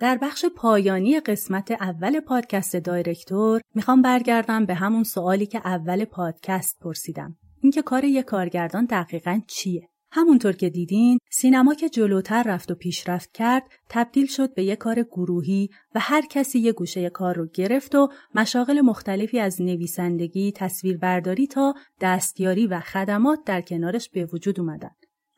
در 0.00 0.18
بخش 0.22 0.44
پایانی 0.44 1.20
قسمت 1.20 1.70
اول 1.70 2.20
پادکست 2.20 2.76
دایرکتور 2.76 3.60
می‌خوام 3.74 4.02
برگردم 4.02 4.66
به 4.66 4.74
همون 4.74 5.04
سوالی 5.04 5.46
که 5.46 5.58
اول 5.64 6.04
پادکست 6.04 6.78
پرسیدم. 6.80 7.36
اینکه 7.60 7.82
کار 7.82 8.04
یک 8.04 8.24
کارگردان 8.24 8.84
دقیقا 8.84 9.40
چیه؟ 9.46 9.88
همونطور 10.10 10.52
که 10.52 10.70
دیدین 10.70 11.18
سینما 11.30 11.74
که 11.74 11.88
جلوتر 11.88 12.42
رفت 12.42 12.70
و 12.70 12.74
پیشرفت 12.74 13.32
کرد 13.32 13.62
تبدیل 13.88 14.26
شد 14.26 14.54
به 14.54 14.64
یک 14.64 14.78
کار 14.78 15.02
گروهی 15.02 15.70
و 15.94 16.00
هر 16.00 16.22
کسی 16.30 16.58
یک 16.58 16.74
گوشه 16.74 17.10
کار 17.10 17.34
رو 17.34 17.46
گرفت 17.54 17.94
و 17.94 18.08
مشاغل 18.34 18.80
مختلفی 18.80 19.38
از 19.38 19.62
نویسندگی، 19.62 20.52
تصویربرداری 20.52 21.46
تا 21.46 21.74
دستیاری 22.00 22.66
و 22.66 22.80
خدمات 22.80 23.38
در 23.46 23.60
کنارش 23.60 24.08
به 24.10 24.24
وجود 24.24 24.60
اومدن. 24.60 24.90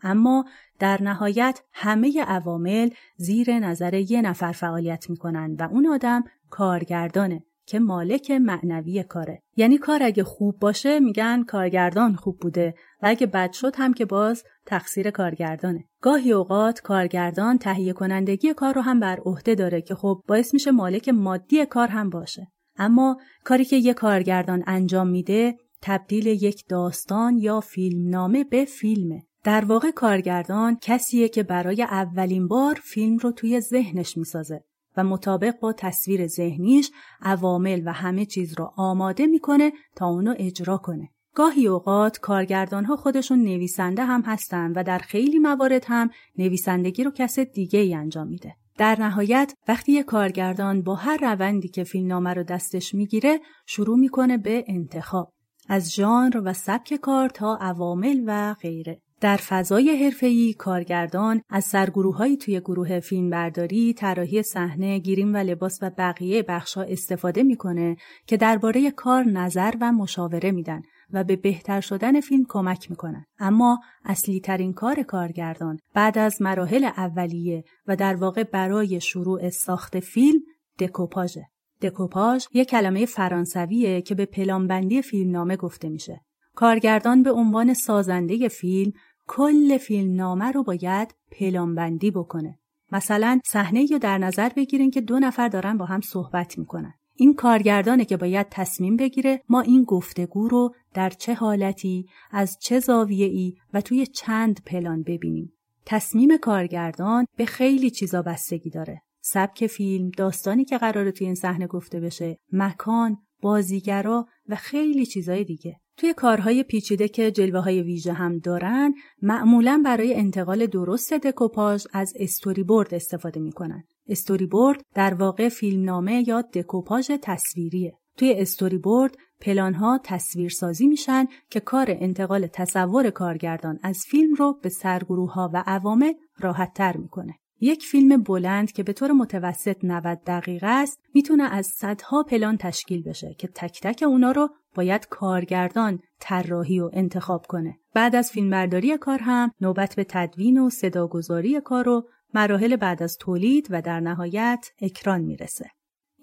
اما 0.02 0.44
در 0.78 1.02
نهایت 1.02 1.60
همه 1.72 2.22
عوامل 2.22 2.90
زیر 3.16 3.58
نظر 3.58 3.94
یه 3.94 4.22
نفر 4.22 4.52
فعالیت 4.52 5.10
می‌کنن 5.10 5.56
و 5.58 5.62
اون 5.62 5.86
آدم 5.86 6.24
کارگردانه 6.50 7.44
که 7.70 7.78
مالک 7.78 8.30
معنوی 8.30 9.02
کاره. 9.02 9.42
یعنی 9.56 9.78
کار 9.78 10.02
اگه 10.02 10.24
خوب 10.24 10.58
باشه 10.58 11.00
میگن 11.00 11.42
کارگردان 11.42 12.14
خوب 12.14 12.38
بوده 12.38 12.74
و 13.02 13.06
اگه 13.06 13.26
بد 13.26 13.52
شد 13.52 13.76
هم 13.76 13.94
که 13.94 14.04
باز 14.04 14.44
تقصیر 14.66 15.10
کارگردانه. 15.10 15.84
گاهی 16.00 16.32
اوقات 16.32 16.80
کارگردان 16.80 17.58
تهیه 17.58 17.92
کنندگی 17.92 18.54
کار 18.54 18.74
رو 18.74 18.80
هم 18.80 19.00
بر 19.00 19.20
عهده 19.24 19.54
داره 19.54 19.82
که 19.82 19.94
خب 19.94 20.22
باعث 20.28 20.54
میشه 20.54 20.70
مالک 20.70 21.08
مادی 21.08 21.66
کار 21.66 21.88
هم 21.88 22.10
باشه. 22.10 22.48
اما 22.76 23.16
کاری 23.44 23.64
که 23.64 23.76
یه 23.76 23.94
کارگردان 23.94 24.64
انجام 24.66 25.08
میده 25.08 25.58
تبدیل 25.82 26.26
یک 26.26 26.64
داستان 26.68 27.38
یا 27.38 27.60
فیلمنامه 27.60 28.44
به 28.44 28.64
فیلمه. 28.64 29.26
در 29.44 29.64
واقع 29.64 29.90
کارگردان 29.90 30.78
کسیه 30.80 31.28
که 31.28 31.42
برای 31.42 31.82
اولین 31.82 32.48
بار 32.48 32.74
فیلم 32.84 33.16
رو 33.16 33.32
توی 33.32 33.60
ذهنش 33.60 34.16
می‌سازه 34.16 34.64
و 34.96 35.04
مطابق 35.04 35.60
با 35.60 35.72
تصویر 35.72 36.26
ذهنیش 36.26 36.90
عوامل 37.22 37.82
و 37.86 37.92
همه 37.92 38.26
چیز 38.26 38.58
رو 38.58 38.72
آماده 38.76 39.26
می‌کنه 39.26 39.72
تا 39.96 40.06
اونو 40.06 40.34
اجرا 40.38 40.76
کنه. 40.76 41.08
گاهی 41.34 41.66
اوقات 41.66 42.18
کارگردان 42.18 42.84
ها 42.84 42.96
خودشون 42.96 43.38
نویسنده 43.38 44.04
هم 44.04 44.22
هستن 44.22 44.72
و 44.72 44.82
در 44.82 44.98
خیلی 44.98 45.38
موارد 45.38 45.84
هم 45.88 46.10
نویسندگی 46.38 47.04
رو 47.04 47.10
کس 47.10 47.38
دیگه 47.38 47.78
ای 47.78 47.94
انجام 47.94 48.28
میده. 48.28 48.54
در 48.78 49.00
نهایت 49.00 49.54
وقتی 49.68 49.92
یه 49.92 50.02
کارگردان 50.02 50.82
با 50.82 50.94
هر 50.94 51.16
روندی 51.16 51.68
که 51.68 51.84
فیلمنامه 51.84 52.34
رو 52.34 52.42
دستش 52.42 52.94
می‌گیره 52.94 53.40
شروع 53.66 53.98
می‌کنه 53.98 54.38
به 54.38 54.64
انتخاب 54.66 55.32
از 55.68 55.94
ژانر 55.94 56.42
و 56.44 56.52
سبک 56.52 56.94
کار 56.94 57.28
تا 57.28 57.58
عوامل 57.60 58.22
و 58.26 58.54
غیره. 58.54 59.02
در 59.20 59.36
فضای 59.36 60.04
حرفه‌ای 60.04 60.54
کارگردان 60.54 61.42
از 61.48 61.64
سرگروههایی 61.64 62.36
توی 62.36 62.60
گروه 62.60 63.00
فیلمبرداری، 63.00 63.92
طراحی 63.92 64.42
صحنه، 64.42 64.98
گیریم 64.98 65.34
و 65.34 65.36
لباس 65.36 65.78
و 65.82 65.90
بقیه 65.98 66.42
بخشها 66.42 66.82
استفاده 66.82 67.42
می‌کنه 67.42 67.96
که 68.26 68.36
درباره 68.36 68.90
کار 68.90 69.24
نظر 69.24 69.74
و 69.80 69.92
مشاوره 69.92 70.50
میدن 70.50 70.82
و 71.12 71.24
به 71.24 71.36
بهتر 71.36 71.80
شدن 71.80 72.20
فیلم 72.20 72.44
کمک 72.48 72.90
می‌کنن. 72.90 73.24
اما 73.38 73.80
اصلی 74.04 74.40
ترین 74.40 74.72
کار 74.72 75.02
کارگردان 75.02 75.78
بعد 75.94 76.18
از 76.18 76.42
مراحل 76.42 76.84
اولیه 76.84 77.64
و 77.86 77.96
در 77.96 78.14
واقع 78.14 78.42
برای 78.42 79.00
شروع 79.00 79.50
ساخت 79.50 80.00
فیلم 80.00 80.40
دکوپاژه. 80.78 81.46
دکوپاژ 81.82 82.44
یک 82.54 82.68
کلمه 82.68 83.06
فرانسویه 83.06 84.02
که 84.02 84.14
به 84.14 84.26
پلانبندی 84.26 85.02
فیلمنامه 85.02 85.56
گفته 85.56 85.88
میشه. 85.88 86.20
کارگردان 86.54 87.22
به 87.22 87.32
عنوان 87.32 87.74
سازنده 87.74 88.48
فیلم 88.48 88.92
کل 89.32 89.78
فیلمنامه 89.78 90.52
رو 90.52 90.62
باید 90.62 91.14
پلانبندی 91.30 92.10
بکنه. 92.10 92.58
مثلا 92.92 93.40
صحنه 93.46 93.90
یا 93.90 93.98
در 93.98 94.18
نظر 94.18 94.48
بگیرین 94.56 94.90
که 94.90 95.00
دو 95.00 95.18
نفر 95.18 95.48
دارن 95.48 95.76
با 95.76 95.84
هم 95.84 96.00
صحبت 96.00 96.58
می‌کنن. 96.58 96.94
این 97.14 97.34
کارگردانه 97.34 98.04
که 98.04 98.16
باید 98.16 98.46
تصمیم 98.50 98.96
بگیره 98.96 99.42
ما 99.48 99.60
این 99.60 99.84
گفتگو 99.84 100.48
رو 100.48 100.74
در 100.94 101.10
چه 101.10 101.34
حالتی، 101.34 102.06
از 102.30 102.58
چه 102.60 102.80
زاویه 102.80 103.26
ای 103.26 103.54
و 103.72 103.80
توی 103.80 104.06
چند 104.06 104.60
پلان 104.66 105.02
ببینیم. 105.02 105.52
تصمیم 105.86 106.36
کارگردان 106.36 107.26
به 107.36 107.46
خیلی 107.46 107.90
چیزا 107.90 108.22
بستگی 108.22 108.70
داره. 108.70 109.02
سبک 109.20 109.66
فیلم، 109.66 110.10
داستانی 110.10 110.64
که 110.64 110.78
قراره 110.78 111.12
توی 111.12 111.26
این 111.26 111.34
صحنه 111.34 111.66
گفته 111.66 112.00
بشه، 112.00 112.38
مکان، 112.52 113.18
بازیگرا 113.42 114.26
و 114.50 114.56
خیلی 114.56 115.06
چیزای 115.06 115.44
دیگه. 115.44 115.76
توی 115.96 116.14
کارهای 116.14 116.62
پیچیده 116.62 117.08
که 117.08 117.30
جلوه 117.30 117.60
های 117.60 117.82
ویژه 117.82 118.12
هم 118.12 118.38
دارن 118.38 118.94
معمولا 119.22 119.82
برای 119.84 120.14
انتقال 120.14 120.66
درست 120.66 121.14
دکوپاژ 121.14 121.86
از 121.92 122.12
استوری 122.16 122.62
بورد 122.62 122.94
استفاده 122.94 123.40
می‌کنن. 123.40 123.84
استوری 124.08 124.46
بورد 124.46 124.82
در 124.94 125.14
واقع 125.14 125.48
فیلمنامه 125.48 126.28
یا 126.28 126.40
دکوپاژ 126.40 127.10
تصویریه. 127.22 127.92
توی 128.16 128.34
استوری 128.38 128.78
بورد 128.78 129.16
پلان 129.40 129.74
ها 129.74 130.00
تصویر 130.04 130.48
سازی 130.48 130.86
میشن 130.86 131.26
که 131.50 131.60
کار 131.60 131.86
انتقال 131.90 132.46
تصور 132.46 133.10
کارگردان 133.10 133.78
از 133.82 133.98
فیلم 134.10 134.34
رو 134.34 134.58
به 134.62 134.68
سرگروه 134.68 135.32
ها 135.32 135.50
و 135.54 135.64
عوامل 135.66 136.12
راحت 136.38 136.74
تر 136.74 136.96
می‌کنه. 136.96 137.34
یک 137.60 137.86
فیلم 137.86 138.22
بلند 138.22 138.72
که 138.72 138.82
به 138.82 138.92
طور 138.92 139.12
متوسط 139.12 139.76
90 139.82 140.18
دقیقه 140.26 140.66
است 140.66 141.00
می‌تونه 141.14 141.42
از 141.42 141.66
صدها 141.66 142.22
پلان 142.22 142.56
تشکیل 142.56 143.02
بشه 143.02 143.34
که 143.38 143.48
تک 143.48 143.80
تک 143.82 144.02
اونا 144.02 144.32
رو 144.32 144.48
باید 144.74 145.08
کارگردان 145.08 145.98
طراحی 146.20 146.80
و 146.80 146.90
انتخاب 146.92 147.46
کنه. 147.48 147.78
بعد 147.94 148.16
از 148.16 148.30
فیلمبرداری 148.30 148.98
کار 148.98 149.18
هم 149.18 149.50
نوبت 149.60 149.94
به 149.94 150.04
تدوین 150.08 150.58
و 150.58 150.70
صداگذاری 150.70 151.60
کار 151.60 151.88
و 151.88 152.08
مراحل 152.34 152.76
بعد 152.76 153.02
از 153.02 153.16
تولید 153.20 153.66
و 153.70 153.82
در 153.82 154.00
نهایت 154.00 154.66
اکران 154.80 155.20
می‌رسه. 155.20 155.70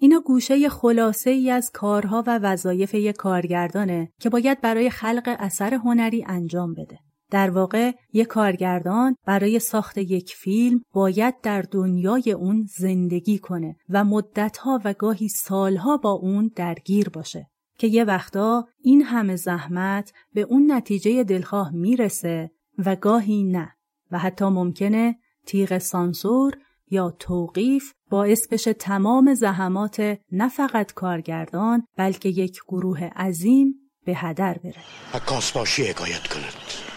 اینا 0.00 0.20
گوشه 0.20 0.68
خلاصه 0.68 1.30
ای 1.30 1.50
از 1.50 1.70
کارها 1.74 2.24
و 2.26 2.38
وظایف 2.38 2.94
یک 2.94 3.16
کارگردانه 3.16 4.12
که 4.20 4.30
باید 4.30 4.60
برای 4.60 4.90
خلق 4.90 5.36
اثر 5.38 5.74
هنری 5.74 6.24
انجام 6.28 6.74
بده. 6.74 6.98
در 7.30 7.50
واقع 7.50 7.92
یک 8.12 8.26
کارگردان 8.26 9.16
برای 9.26 9.58
ساخت 9.58 9.98
یک 9.98 10.34
فیلم 10.34 10.80
باید 10.92 11.40
در 11.40 11.62
دنیای 11.62 12.32
اون 12.32 12.66
زندگی 12.78 13.38
کنه 13.38 13.76
و 13.88 14.04
مدتها 14.04 14.80
و 14.84 14.92
گاهی 14.92 15.28
سالها 15.28 15.96
با 15.96 16.10
اون 16.10 16.50
درگیر 16.56 17.08
باشه 17.08 17.46
که 17.78 17.86
یه 17.86 18.04
وقتا 18.04 18.68
این 18.82 19.02
همه 19.02 19.36
زحمت 19.36 20.12
به 20.34 20.40
اون 20.40 20.72
نتیجه 20.72 21.24
دلخواه 21.24 21.70
می‌رسه 21.70 22.50
و 22.78 22.96
گاهی 22.96 23.44
نه 23.44 23.74
و 24.10 24.18
حتی 24.18 24.44
ممکنه 24.44 25.16
تیغ 25.46 25.78
سانسور 25.78 26.58
یا 26.90 27.10
توقیف 27.18 27.92
باعث 28.10 28.48
بشه 28.48 28.72
تمام 28.72 29.34
زحمات 29.34 30.18
نه 30.32 30.48
فقط 30.48 30.92
کارگردان 30.92 31.86
بلکه 31.96 32.28
یک 32.28 32.60
گروه 32.68 33.04
عظیم 33.04 33.74
به 34.04 34.14
هدر 34.14 34.58
بره. 34.58 35.20
کاسباشی 35.26 35.82
حکایت 35.82 36.26
کند. 36.26 36.87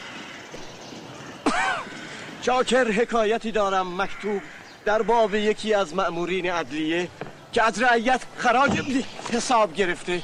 چاکر 2.41 2.91
حکایتی 2.91 3.51
دارم 3.51 4.01
مکتوب 4.01 4.41
در 4.85 5.01
باب 5.01 5.35
یکی 5.35 5.73
از 5.73 5.95
مأمورین 5.95 6.51
عدلیه 6.51 7.07
که 7.53 7.63
از 7.63 7.81
رعیت 7.81 8.21
خراج 8.37 8.81
حساب 9.33 9.73
گرفته 9.73 10.23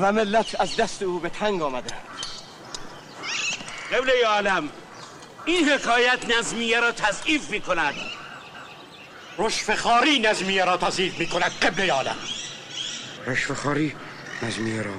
و 0.00 0.12
ملت 0.12 0.60
از 0.60 0.76
دست 0.76 1.02
او 1.02 1.18
به 1.18 1.28
تنگ 1.28 1.62
آمده. 1.62 1.94
قبله 3.92 4.26
عالم 4.26 4.68
این 5.44 5.68
حکایت 5.68 6.38
نظمیه 6.38 6.80
را 6.80 6.92
تضعیف 6.92 7.50
می 7.50 7.60
کند 7.60 7.94
رشفخاری 9.38 10.18
نظمیه 10.18 10.64
را 10.64 10.76
تضعیف 10.76 11.18
می 11.18 11.26
کند 11.26 11.52
قبله 11.62 11.92
عالم. 11.92 12.16
رشفخاری 13.26 13.96
نظمیه 14.42 14.82
را 14.82 14.94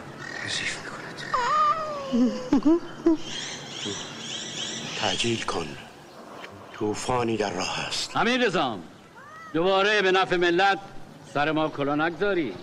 تضعیف 0.46 0.78
می 0.78 0.90
کند 0.90 1.24
تعجیل 5.02 5.42
کن. 5.42 5.68
طوفانی 6.80 7.38
در 7.38 7.50
راه 7.50 7.88
است. 7.88 8.18
امیر 8.18 8.46
رزام 8.46 8.84
دوباره 9.54 10.02
به 10.02 10.12
نفع 10.12 10.36
ملت 10.36 10.80
سر 11.34 11.52
ما 11.52 11.70
کلا 11.70 11.96
نگذاری 11.96 12.54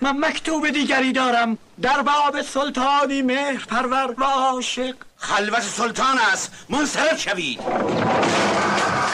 من 0.00 0.18
مکتوب 0.20 0.70
دیگری 0.70 1.12
دارم. 1.12 1.58
در 1.82 2.02
باب 2.02 2.42
سلطانی 2.42 3.22
مهر 3.22 3.64
پرور 3.68 4.14
و 4.18 4.24
عاشق. 4.24 4.94
خلوت 5.16 5.62
سلطان 5.62 6.18
است. 6.32 6.52
منصرف 6.68 7.20
شوید. 7.20 7.60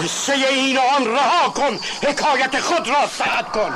قصه 0.01 0.33
این 0.33 0.79
آن 0.79 1.07
رها 1.07 1.49
کن. 1.49 1.79
حکایت 2.03 2.61
خود 2.61 2.89
را 2.89 3.07
سعد 3.07 3.49
کن. 3.53 3.75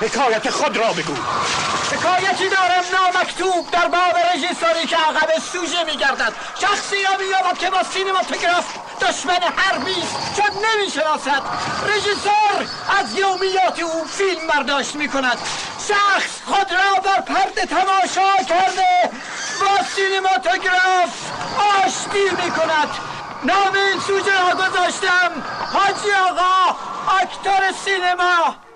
حکایت 0.00 0.50
خود 0.50 0.76
را 0.76 0.92
بگو. 0.92 1.14
حکایتی 2.00 2.48
دارم 2.48 2.84
نامکتوب 2.92 3.70
در 3.70 3.88
باب 3.88 4.16
رژیسوری 4.34 4.86
که 4.86 4.96
عقب 4.96 5.38
سوژه 5.52 5.84
میگردد. 5.84 6.32
شخصی 6.60 6.96
را 7.04 7.16
مییابد 7.18 7.58
که 7.58 7.70
با 7.70 7.82
سینماتوگراف 7.82 8.64
دشمن 9.00 9.42
حربی 9.56 10.02
است. 10.02 10.36
چون 10.36 10.64
نمی‌شناسد 10.64 11.42
رژیسور 11.86 12.66
از 13.00 13.14
یومیات 13.14 13.80
او 13.80 14.04
فیلم 14.04 14.46
برداشت 14.46 14.94
می‌کند. 14.94 15.38
شخص 15.88 16.30
خود 16.46 16.72
را 16.72 17.00
بر 17.00 17.20
پرده 17.20 17.66
تماشا 17.66 18.44
کرده 18.48 19.10
با 19.60 19.84
سینماتوگراف 19.96 21.10
آشتی 21.84 22.44
می‌کند. 22.44 22.88
نام 23.44 23.74
این 23.74 24.00
سوژه 24.00 24.48
را 24.48 24.54
گذاشتم 24.54 25.42
حاجی 25.72 26.12
آقا 26.12 26.76
اکتور 27.22 27.72
سینما. 27.84 28.69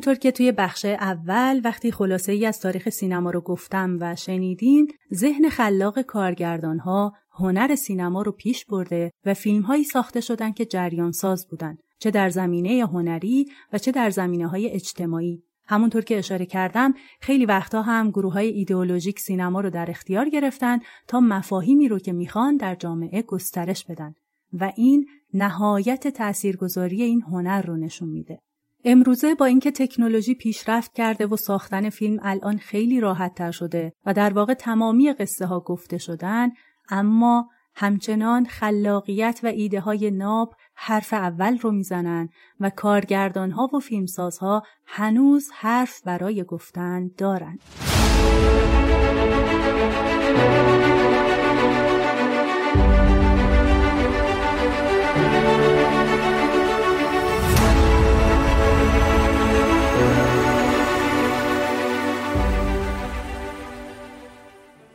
همونطور 0.00 0.18
که 0.22 0.30
توی 0.30 0.52
بخش 0.52 0.84
اول 0.84 1.60
وقتی 1.64 1.92
خلاصه 1.92 2.32
ای 2.32 2.46
از 2.46 2.60
تاریخ 2.60 2.88
سینما 2.88 3.30
رو 3.30 3.40
گفتم 3.40 3.96
و 4.00 4.16
شنیدین 4.16 4.88
ذهن 5.14 5.48
خلاق 5.48 6.02
کارگردان 6.02 6.78
ها 6.78 7.12
هنر 7.32 7.74
سینما 7.74 8.22
رو 8.22 8.32
پیش 8.32 8.64
برده 8.64 9.10
و 9.24 9.34
فیلم 9.34 9.62
هایی 9.62 9.84
ساخته 9.84 10.20
شدن 10.20 10.52
که 10.52 10.66
جریان 10.66 11.12
ساز 11.12 11.48
بودن 11.48 11.76
چه 11.98 12.10
در 12.10 12.28
زمینه 12.28 12.86
هنری 12.86 13.46
و 13.72 13.78
چه 13.78 13.92
در 13.92 14.10
زمینه 14.10 14.48
های 14.48 14.70
اجتماعی 14.70 15.42
همونطور 15.64 16.02
که 16.02 16.18
اشاره 16.18 16.46
کردم 16.46 16.94
خیلی 17.20 17.46
وقتا 17.46 17.82
هم 17.82 18.10
گروه 18.10 18.32
های 18.32 18.48
ایدئولوژیک 18.48 19.20
سینما 19.20 19.60
رو 19.60 19.70
در 19.70 19.90
اختیار 19.90 20.28
گرفتن 20.28 20.78
تا 21.08 21.20
مفاهیمی 21.20 21.88
رو 21.88 21.98
که 21.98 22.12
می‌خوان 22.12 22.56
در 22.56 22.74
جامعه 22.74 23.22
گسترش 23.22 23.84
بدن 23.84 24.14
و 24.52 24.72
این 24.76 25.06
نهایت 25.34 26.08
تاثیرگذاری 26.08 27.02
این 27.02 27.22
هنر 27.22 27.62
رو 27.62 27.76
نشون 27.76 28.08
میده. 28.08 28.38
امروزه 28.84 29.34
با 29.34 29.46
اینکه 29.46 29.70
تکنولوژی 29.70 30.34
پیشرفت 30.34 30.94
کرده 30.94 31.26
و 31.26 31.36
ساختن 31.36 31.90
فیلم 31.90 32.18
الان 32.22 32.58
خیلی 32.58 33.00
راحت 33.00 33.34
تر 33.34 33.50
شده 33.50 33.92
و 34.06 34.14
در 34.14 34.32
واقع 34.32 34.54
تمامی 34.54 35.12
قصه 35.12 35.46
ها 35.46 35.60
گفته 35.60 35.98
شدن 35.98 36.50
اما 36.88 37.48
همچنان 37.74 38.46
خلاقیت 38.46 39.40
و 39.42 39.46
ایده 39.46 39.80
های 39.80 40.10
ناب 40.10 40.54
حرف 40.74 41.12
اول 41.12 41.58
رو 41.58 41.70
می‌زنن 41.70 42.28
و 42.60 42.70
کارگردان 42.70 43.50
ها 43.50 43.70
و 43.74 43.78
فیلمسازها 43.78 44.62
هنوز 44.86 45.48
حرف 45.54 46.02
برای 46.02 46.44
گفتن 46.44 47.10
دارن. 47.18 47.58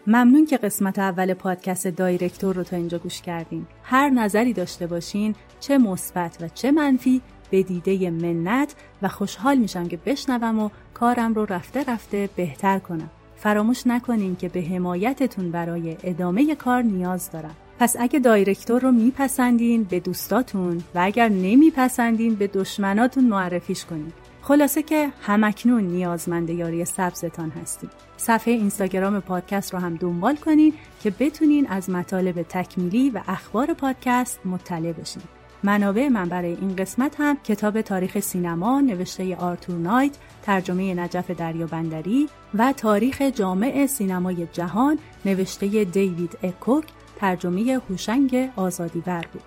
ممنون 0.07 0.45
که 0.45 0.57
قسمت 0.57 0.99
اول 0.99 1.33
پادکست 1.33 1.87
دایرکتور 1.87 2.55
رو 2.55 2.63
تا 2.63 2.75
اینجا 2.75 2.97
گوش 2.97 3.21
کردین. 3.21 3.65
هر 3.83 4.09
نظری 4.09 4.53
داشته 4.53 4.87
باشین 4.87 5.35
چه 5.59 5.77
مثبت 5.77 6.37
و 6.41 6.47
چه 6.47 6.71
منفی 6.71 7.21
به 7.49 7.63
دیده 7.63 8.09
منت 8.09 8.75
و 9.01 9.07
خوشحال 9.07 9.57
میشم 9.57 9.87
که 9.87 9.97
بشنوم 10.05 10.59
و 10.59 10.69
کارم 10.93 11.33
رو 11.33 11.45
رفته 11.45 11.83
رفته 11.83 12.29
بهتر 12.35 12.79
کنم. 12.79 13.09
فراموش 13.35 13.87
نکنین 13.87 14.35
که 14.35 14.49
به 14.49 14.61
حمایتتون 14.61 15.51
برای 15.51 15.97
ادامه 16.03 16.55
کار 16.55 16.81
نیاز 16.81 17.31
دارم. 17.31 17.55
پس 17.79 17.95
اگه 17.99 18.19
دایرکتور 18.19 18.81
رو 18.81 18.91
میپسندین 18.91 19.83
به 19.83 19.99
دوستاتون 19.99 20.77
و 20.95 20.99
اگر 21.01 21.29
نمیپسندین 21.29 22.35
به 22.35 22.47
دشمناتون 22.47 23.23
معرفیش 23.23 23.85
کنین. 23.85 24.13
خلاصه 24.47 24.84
که 24.84 25.10
همکنون 25.21 25.84
نیازمند 25.84 26.49
یاری 26.49 26.86
سبزتان 26.86 27.49
هستیم. 27.49 27.89
صفحه 28.17 28.53
اینستاگرام 28.53 29.19
پادکست 29.19 29.73
رو 29.73 29.79
هم 29.79 29.95
دنبال 29.95 30.36
کنین 30.36 30.73
که 31.03 31.10
بتونین 31.19 31.67
از 31.67 31.89
مطالب 31.89 32.41
تکمیلی 32.41 33.10
و 33.10 33.21
اخبار 33.27 33.73
پادکست 33.73 34.39
مطلع 34.45 34.91
بشین. 34.91 35.23
منابع 35.63 36.08
من 36.08 36.29
برای 36.29 36.51
این 36.62 36.75
قسمت 36.75 37.15
هم 37.19 37.38
کتاب 37.43 37.81
تاریخ 37.81 38.19
سینما 38.19 38.81
نوشته 38.81 39.36
آرتور 39.36 39.75
نایت 39.75 40.13
ترجمه 40.43 40.93
نجف 40.93 41.31
دریابندری 41.31 42.29
و 42.53 42.73
تاریخ 42.73 43.21
جامع 43.21 43.86
سینمای 43.86 44.47
جهان 44.53 44.99
نوشته 45.25 45.84
دیوید 45.84 46.38
اکوک 46.43 46.86
ترجمه 47.19 47.81
هوشنگ 47.89 48.49
آزادیور 48.55 49.25
بود. 49.34 49.43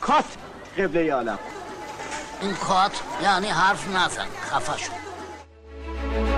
کات 0.00 0.36
قبله 0.78 1.12
عالم 1.12 1.38
این 2.40 2.54
کات 2.54 3.02
یعنی 3.22 3.48
حرف 3.48 3.88
نزن. 3.88 4.26
خفه 4.50 4.78
شد 4.78 6.35